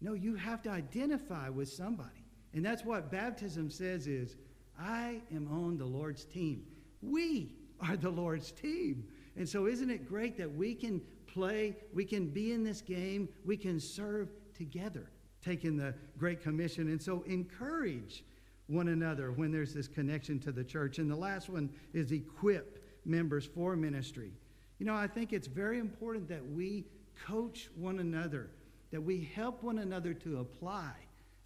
no, 0.04 0.12
you 0.12 0.34
have 0.34 0.60
to 0.62 0.70
identify 0.70 1.48
with 1.48 1.70
somebody. 1.70 2.26
And 2.52 2.62
that's 2.62 2.84
what 2.84 3.10
baptism 3.10 3.70
says 3.70 4.06
is, 4.06 4.36
I 4.78 5.22
am 5.34 5.48
on 5.50 5.78
the 5.78 5.86
Lord's 5.86 6.26
team. 6.26 6.64
We 7.00 7.54
are 7.80 7.96
the 7.96 8.10
Lord's 8.10 8.52
team. 8.52 9.04
And 9.36 9.48
so 9.48 9.66
isn't 9.66 9.88
it 9.88 10.06
great 10.06 10.36
that 10.36 10.54
we 10.54 10.74
can 10.74 11.00
play, 11.26 11.76
we 11.94 12.04
can 12.04 12.28
be 12.28 12.52
in 12.52 12.62
this 12.62 12.82
game, 12.82 13.30
we 13.46 13.56
can 13.56 13.80
serve 13.80 14.28
together, 14.52 15.10
taking 15.42 15.74
the 15.74 15.94
Great 16.18 16.42
Commission. 16.42 16.88
And 16.88 17.02
so 17.02 17.22
encourage 17.22 18.24
one 18.66 18.88
another 18.88 19.32
when 19.32 19.50
there's 19.50 19.72
this 19.72 19.88
connection 19.88 20.38
to 20.40 20.52
the 20.52 20.64
church. 20.64 20.98
And 20.98 21.10
the 21.10 21.16
last 21.16 21.48
one 21.48 21.70
is 21.94 22.12
equip 22.12 22.84
members 23.06 23.46
for 23.46 23.74
ministry. 23.74 24.32
You 24.78 24.84
know, 24.84 24.94
I 24.94 25.06
think 25.06 25.32
it's 25.32 25.48
very 25.48 25.78
important 25.78 26.28
that 26.28 26.46
we 26.46 26.84
coach 27.26 27.70
one 27.74 28.00
another, 28.00 28.50
that 28.94 29.00
we 29.00 29.28
help 29.34 29.64
one 29.64 29.80
another 29.80 30.14
to 30.14 30.38
apply, 30.38 30.92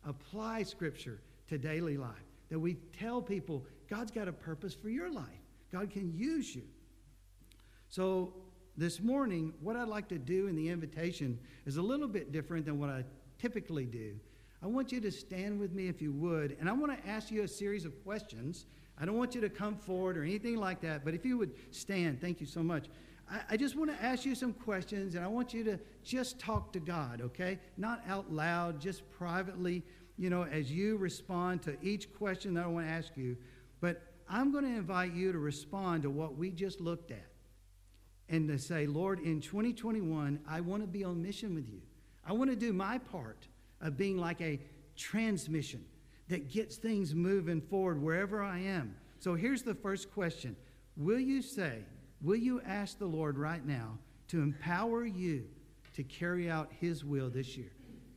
apply 0.05 0.63
Scripture 0.63 1.19
to 1.49 1.57
daily 1.57 1.97
life, 1.97 2.13
that 2.51 2.59
we 2.59 2.75
tell 3.01 3.23
people 3.23 3.65
God's 3.89 4.11
got 4.11 4.29
a 4.29 4.33
purpose 4.35 4.75
for 4.75 4.91
your 4.91 5.11
life. 5.11 5.25
God 5.73 5.91
can 5.91 6.13
use 6.15 6.55
you. 6.55 6.65
So, 7.89 8.35
this 8.77 9.01
morning, 9.01 9.55
what 9.63 9.77
I'd 9.77 9.89
like 9.89 10.09
to 10.09 10.19
do 10.19 10.47
in 10.49 10.57
the 10.57 10.69
invitation 10.69 11.39
is 11.65 11.79
a 11.79 11.83
little 11.83 12.07
bit 12.07 12.33
different 12.33 12.67
than 12.67 12.79
what 12.79 12.91
I 12.91 13.03
typically 13.39 13.87
do. 13.87 14.21
I 14.63 14.67
want 14.67 14.93
you 14.93 15.01
to 15.01 15.11
stand 15.11 15.59
with 15.59 15.73
me 15.73 15.89
if 15.89 16.03
you 16.03 16.13
would, 16.13 16.55
and 16.61 16.69
I 16.69 16.73
want 16.73 17.03
to 17.03 17.09
ask 17.09 17.31
you 17.31 17.45
a 17.45 17.49
series 17.49 17.87
of 17.87 18.05
questions. 18.05 18.67
I 19.01 19.07
don't 19.07 19.17
want 19.17 19.35
you 19.35 19.41
to 19.41 19.49
come 19.49 19.75
forward 19.75 20.19
or 20.19 20.23
anything 20.23 20.57
like 20.57 20.83
that, 20.83 21.03
but 21.03 21.15
if 21.15 21.25
you 21.25 21.39
would 21.39 21.53
stand, 21.71 22.21
thank 22.21 22.43
you 22.43 22.47
so 22.47 22.63
much. 22.63 22.89
I, 23.31 23.41
I 23.51 23.57
just 23.57 23.77
want 23.77 23.91
to 23.91 24.05
ask 24.05 24.25
you 24.25 24.35
some 24.35 24.53
questions, 24.53 25.15
and 25.15 25.25
I 25.25 25.29
want 25.29 25.53
you 25.53 25.65
to 25.65 25.79
just 26.03 26.39
talk 26.39 26.73
to 26.73 26.81
God, 26.81 27.21
okay? 27.21 27.59
Not 27.77 28.03
out 28.09 28.33
loud, 28.33 28.81
just 28.81 29.09
privately, 29.11 29.83
you 30.17 30.31
know, 30.31 30.45
as 30.45 30.71
you 30.71 30.97
respond 30.97 31.63
to 31.63 31.77
each 31.83 32.13
question 32.15 32.55
that 32.55 32.65
I 32.65 32.67
want 32.69 32.87
to 32.87 32.93
ask 32.93 33.17
you. 33.17 33.37
But 33.81 34.03
I'm 34.29 34.53
going 34.53 34.65
to 34.65 34.71
invite 34.71 35.13
you 35.13 35.33
to 35.33 35.39
respond 35.39 36.03
to 36.03 36.11
what 36.11 36.37
we 36.37 36.51
just 36.51 36.81
looked 36.81 37.11
at 37.11 37.27
and 38.29 38.49
to 38.49 38.59
say, 38.59 38.87
Lord, 38.87 39.21
in 39.21 39.41
2021, 39.41 40.41
I 40.47 40.61
want 40.61 40.83
to 40.83 40.89
be 40.89 41.05
on 41.05 41.23
mission 41.23 41.55
with 41.55 41.69
you. 41.69 41.81
I 42.27 42.33
want 42.33 42.51
to 42.51 42.57
do 42.57 42.73
my 42.73 42.99
part 42.99 43.49
of 43.81 43.97
being 43.97 44.19
like 44.19 44.41
a 44.41 44.61
transmission 44.97 45.85
that 46.29 46.51
gets 46.51 46.77
things 46.77 47.15
moving 47.15 47.61
forward 47.61 48.03
wherever 48.03 48.43
I 48.43 48.59
am. 48.59 48.95
So 49.19 49.35
here's 49.35 49.63
the 49.63 49.75
first 49.75 50.13
question 50.13 50.57
Will 50.97 51.21
you 51.21 51.43
say, 51.43 51.79
Will 52.21 52.37
you 52.37 52.61
ask 52.67 52.99
the 52.99 53.07
Lord 53.07 53.39
right 53.39 53.65
now 53.65 53.99
to 54.29 54.41
empower 54.41 55.05
you 55.05 55.45
to 55.95 56.03
carry 56.03 56.51
out 56.51 56.71
His 56.81 57.05
will 57.05 57.31
this 57.31 57.57
year? 57.57 57.73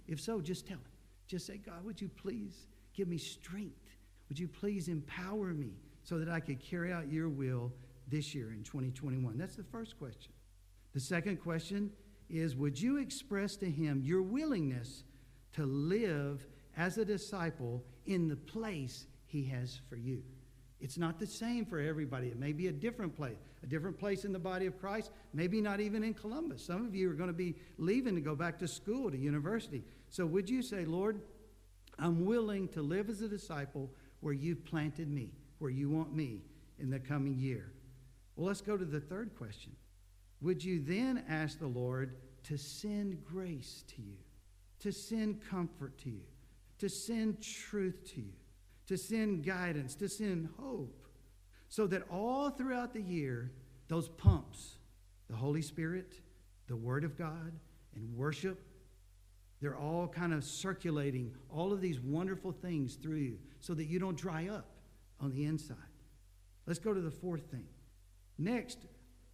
If 0.08 0.20
so, 0.20 0.42
just 0.42 0.68
tell 0.68 0.78
Him. 0.78 0.86
Just 1.28 1.46
say, 1.46 1.58
God, 1.58 1.86
would 1.86 2.02
you 2.02 2.10
please 2.10 2.68
give 2.94 3.08
me 3.08 3.18
strength? 3.18 3.96
Would 4.30 4.40
you 4.40 4.48
please 4.48 4.88
empower 4.88 5.54
me 5.54 5.74
so 6.04 6.18
that 6.18 6.30
I 6.30 6.40
could 6.40 6.60
carry 6.60 6.92
out 6.92 7.12
your 7.12 7.30
will 7.30 7.72
this 8.08 8.34
year 8.36 8.52
in 8.52 8.64
2021? 8.64 9.38
That's 9.38 9.56
the 9.56 9.64
first 9.64 9.98
question. 9.98 10.34
The 10.94 11.00
second 11.00 11.38
question 11.38 11.92
is 12.30 12.56
Would 12.56 12.80
you 12.80 12.98
express 12.98 13.56
to 13.58 13.70
him 13.70 14.02
your 14.04 14.22
willingness 14.22 15.04
to 15.54 15.66
live 15.66 16.46
as 16.76 16.98
a 16.98 17.06
disciple 17.06 17.84
in 18.06 18.28
the 18.28 18.36
place 18.36 19.06
he 19.26 19.44
has 19.46 19.80
for 19.90 19.96
you? 19.96 20.24
It's 20.82 20.98
not 20.98 21.20
the 21.20 21.28
same 21.28 21.66
for 21.66 21.80
everybody. 21.80 22.28
It 22.28 22.40
may 22.40 22.54
be 22.54 22.68
a 22.68 22.72
different 22.72 23.16
place, 23.16 23.38
a 23.64 23.68
different 23.68 24.00
place 24.00 24.26
in 24.26 24.34
the 24.34 24.40
body 24.40 24.66
of 24.66 24.80
Christ, 24.80 25.12
maybe 25.32 25.62
not 25.62 25.80
even 25.80 26.04
in 26.04 26.16
Columbus. 26.16 26.66
Some 26.66 26.86
of 26.86 26.96
you 26.96 27.10
are 27.12 27.14
going 27.14 27.30
to 27.30 27.34
be 27.34 27.56
leaving 27.78 28.16
to 28.16 28.22
go 28.22 28.36
back 28.36 28.58
to 28.60 28.68
school, 28.68 29.12
to 29.12 29.18
university. 29.18 29.84
So 30.10 30.26
would 30.26 30.50
you 30.50 30.64
say, 30.64 30.86
Lord, 30.86 31.22
I'm 32.00 32.26
willing 32.26 32.68
to 32.70 32.82
live 32.82 33.10
as 33.10 33.22
a 33.22 33.28
disciple 33.28 33.92
where 34.22 34.34
you've 34.34 34.66
planted 34.66 35.08
me, 35.08 35.30
where 35.60 35.72
you 35.72 35.88
want 35.90 36.16
me 36.16 36.42
in 36.80 36.90
the 36.90 37.00
coming 37.00 37.38
year? 37.38 37.72
Well, 38.36 38.48
let's 38.48 38.62
go 38.62 38.76
to 38.76 38.86
the 38.86 39.00
third 39.00 39.36
question. 39.38 39.74
Would 40.42 40.64
you 40.64 40.80
then 40.80 41.24
ask 41.30 41.60
the 41.60 41.68
Lord 41.68 42.16
to 42.46 42.58
send 42.58 43.24
grace 43.24 43.84
to 43.96 44.02
you, 44.02 44.18
to 44.80 44.92
send 44.92 45.48
comfort 45.48 46.00
to 46.00 46.10
you, 46.10 46.24
to 46.80 46.90
send 46.90 47.40
truth 47.40 48.12
to 48.16 48.22
you? 48.22 48.34
To 48.92 48.98
send 48.98 49.46
guidance, 49.46 49.96
to 49.96 50.10
send 50.10 50.50
hope, 50.60 51.08
so 51.70 51.88
that 51.88 52.04
all 52.12 52.50
throughout 52.50 52.94
the 52.94 53.02
year, 53.02 53.50
those 53.88 54.10
pumps, 54.10 54.80
the 55.30 55.36
Holy 55.36 55.62
Spirit, 55.62 56.20
the 56.68 56.76
Word 56.76 57.06
of 57.06 57.18
God, 57.18 57.54
and 57.96 58.18
worship, 58.18 58.60
they're 59.62 59.78
all 59.78 60.10
kind 60.10 60.34
of 60.34 60.44
circulating 60.44 61.34
all 61.50 61.72
of 61.72 61.80
these 61.80 62.02
wonderful 62.02 62.52
things 62.52 62.96
through 62.96 63.16
you 63.16 63.38
so 63.62 63.74
that 63.76 63.86
you 63.86 63.98
don't 63.98 64.18
dry 64.18 64.50
up 64.50 64.66
on 65.22 65.32
the 65.32 65.46
inside. 65.46 65.78
Let's 66.68 66.80
go 66.80 66.94
to 66.94 67.00
the 67.00 67.12
fourth 67.12 67.50
thing. 67.50 67.68
Next, 68.38 68.80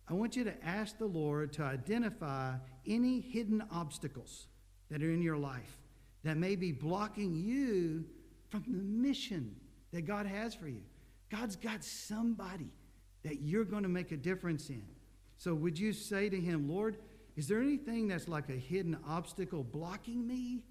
I 0.07 0.13
want 0.13 0.35
you 0.35 0.43
to 0.43 0.53
ask 0.63 0.99
the 0.99 1.07
Lord 1.07 1.51
to 1.53 1.63
identify 1.63 2.57
any 2.85 3.21
hidden 3.21 3.63
obstacles 3.71 4.49
that 4.91 5.01
are 5.01 5.09
in 5.09 5.23
your 5.23 5.37
life 5.37 5.79
that 6.23 6.37
may 6.37 6.55
be 6.55 6.71
blocking 6.71 7.35
you 7.35 8.05
from 8.49 8.63
the 8.67 8.83
mission 8.83 9.55
that 9.91 10.05
God 10.05 10.25
has 10.25 10.55
for 10.55 10.67
you. 10.67 10.81
God's 11.29 11.55
got 11.55 11.83
somebody 11.83 12.71
that 13.23 13.41
you're 13.41 13.65
going 13.65 13.83
to 13.83 13.89
make 13.89 14.11
a 14.11 14.17
difference 14.17 14.69
in. 14.69 14.83
So, 15.37 15.53
would 15.53 15.77
you 15.77 15.93
say 15.93 16.29
to 16.29 16.39
Him, 16.39 16.69
Lord, 16.69 16.97
is 17.35 17.47
there 17.47 17.61
anything 17.61 18.07
that's 18.07 18.27
like 18.27 18.49
a 18.49 18.53
hidden 18.53 18.97
obstacle 19.07 19.63
blocking 19.63 20.25
me 20.25 20.63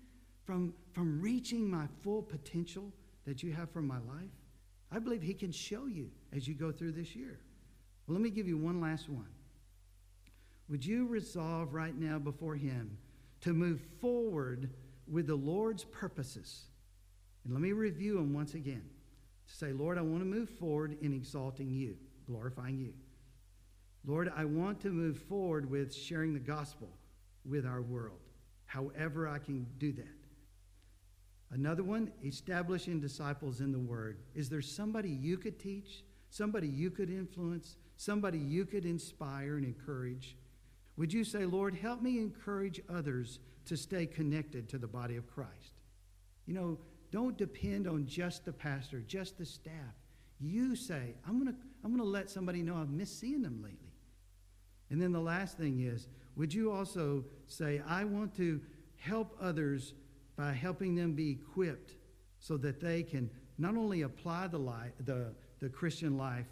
from, 0.45 0.75
from 0.93 1.21
reaching 1.21 1.71
my 1.71 1.87
full 2.03 2.23
potential 2.23 2.93
that 3.27 3.43
you 3.43 3.53
have 3.53 3.71
for 3.71 3.83
my 3.83 3.99
life? 3.99 4.31
I 4.91 4.99
believe 4.99 5.23
He 5.23 5.35
can 5.35 5.53
show 5.53 5.87
you 5.87 6.11
as 6.35 6.49
you 6.49 6.55
go 6.55 6.73
through 6.73 6.93
this 6.93 7.15
year. 7.15 7.41
Well, 8.07 8.15
let 8.15 8.23
me 8.23 8.31
give 8.31 8.49
you 8.49 8.57
one 8.57 8.81
last 8.81 9.09
one. 9.09 9.29
Would 10.69 10.85
you 10.85 11.07
resolve 11.07 11.75
right 11.75 11.97
now 11.97 12.19
before 12.19 12.57
Him 12.57 12.99
to 13.43 13.53
move 13.53 13.81
forward 14.01 14.71
with 15.09 15.27
the 15.29 15.37
Lord's 15.37 15.85
purposes? 15.85 16.65
And 17.47 17.55
let 17.55 17.63
me 17.63 17.71
review 17.71 18.17
them 18.17 18.35
once 18.35 18.55
again. 18.55 18.83
To 19.47 19.55
say, 19.55 19.73
Lord, 19.73 19.99
I 19.99 20.03
want 20.03 20.21
to 20.21 20.27
move 20.27 20.51
forward 20.51 20.97
in 21.01 21.13
exalting 21.13 21.71
you, 21.71 21.97
glorifying 22.27 22.77
you. 22.77 22.93
Lord, 24.05 24.33
I 24.37 24.45
want 24.45 24.81
to 24.81 24.89
move 24.89 25.17
forward 25.17 25.71
with 25.71 25.95
sharing 25.95 26.35
the 26.35 26.41
gospel 26.41 26.89
with 27.49 27.65
our 27.65 27.83
world, 27.83 28.19
however 28.65 29.29
I 29.29 29.39
can 29.39 29.65
do 29.79 29.93
that. 29.93 30.07
Another 31.53 31.85
one, 31.85 32.11
establishing 32.25 33.01
disciples 33.01 33.61
in 33.61 33.71
the 33.71 33.79
Word. 33.79 34.19
Is 34.35 34.49
there 34.49 34.61
somebody 34.61 35.11
you 35.11 35.37
could 35.37 35.61
teach, 35.61 36.03
somebody 36.31 36.67
you 36.67 36.91
could 36.91 37.11
influence, 37.11 37.77
somebody 37.97 38.39
you 38.39 38.67
could 38.67 38.85
inspire 38.85 39.57
and 39.57 39.65
encourage? 39.65 40.37
Would 40.97 41.13
you 41.13 41.23
say, 41.23 41.45
Lord, 41.45 41.77
help 41.77 42.03
me 42.03 42.19
encourage 42.19 42.81
others 42.89 43.39
to 43.67 43.77
stay 43.77 44.07
connected 44.07 44.69
to 44.71 44.79
the 44.79 44.89
body 44.89 45.15
of 45.15 45.29
Christ? 45.29 45.81
You 46.47 46.55
know, 46.55 46.79
don't 47.11 47.37
depend 47.37 47.87
on 47.87 48.07
just 48.07 48.45
the 48.45 48.53
pastor, 48.53 49.01
just 49.07 49.39
the 49.39 49.47
staff. 49.47 49.95
You 50.41 50.77
say, 50.77 51.15
I'm 51.27 51.41
going 51.43 51.53
to 51.53 51.59
I'm 51.85 51.91
going 51.91 52.03
to 52.03 52.09
let 52.09 52.29
somebody 52.31 52.63
know 52.63 52.77
I've 52.77 52.91
missed 52.91 53.21
seeing 53.21 53.43
them 53.43 53.63
lately. 53.63 53.93
And 54.91 55.01
then 55.01 55.13
the 55.13 55.21
last 55.21 55.57
thing 55.57 55.81
is, 55.81 56.09
would 56.37 56.53
you 56.53 56.73
also 56.73 57.25
say, 57.47 57.81
I 57.87 58.05
want 58.05 58.37
to 58.37 58.61
help 58.97 59.37
others 59.41 59.95
by 60.37 60.53
helping 60.53 60.95
them 60.95 61.13
be 61.13 61.31
equipped 61.31 61.95
so 62.39 62.57
that 62.59 62.81
they 62.81 63.03
can 63.03 63.31
not 63.59 63.77
only 63.77 64.03
apply 64.03 64.49
the, 64.49 64.59
life, 64.59 64.93
the, 65.05 65.33
the 65.61 65.69
Christian 65.69 66.19
life, 66.19 66.47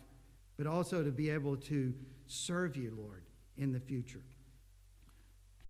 but 0.57 0.67
also 0.67 1.03
to 1.03 1.11
be 1.11 1.31
able 1.31 1.57
to 1.57 1.93
serve 2.27 2.77
you, 2.77 2.97
Lord, 2.97 3.25
in 3.57 3.73
the 3.73 3.81
future. 3.81 4.23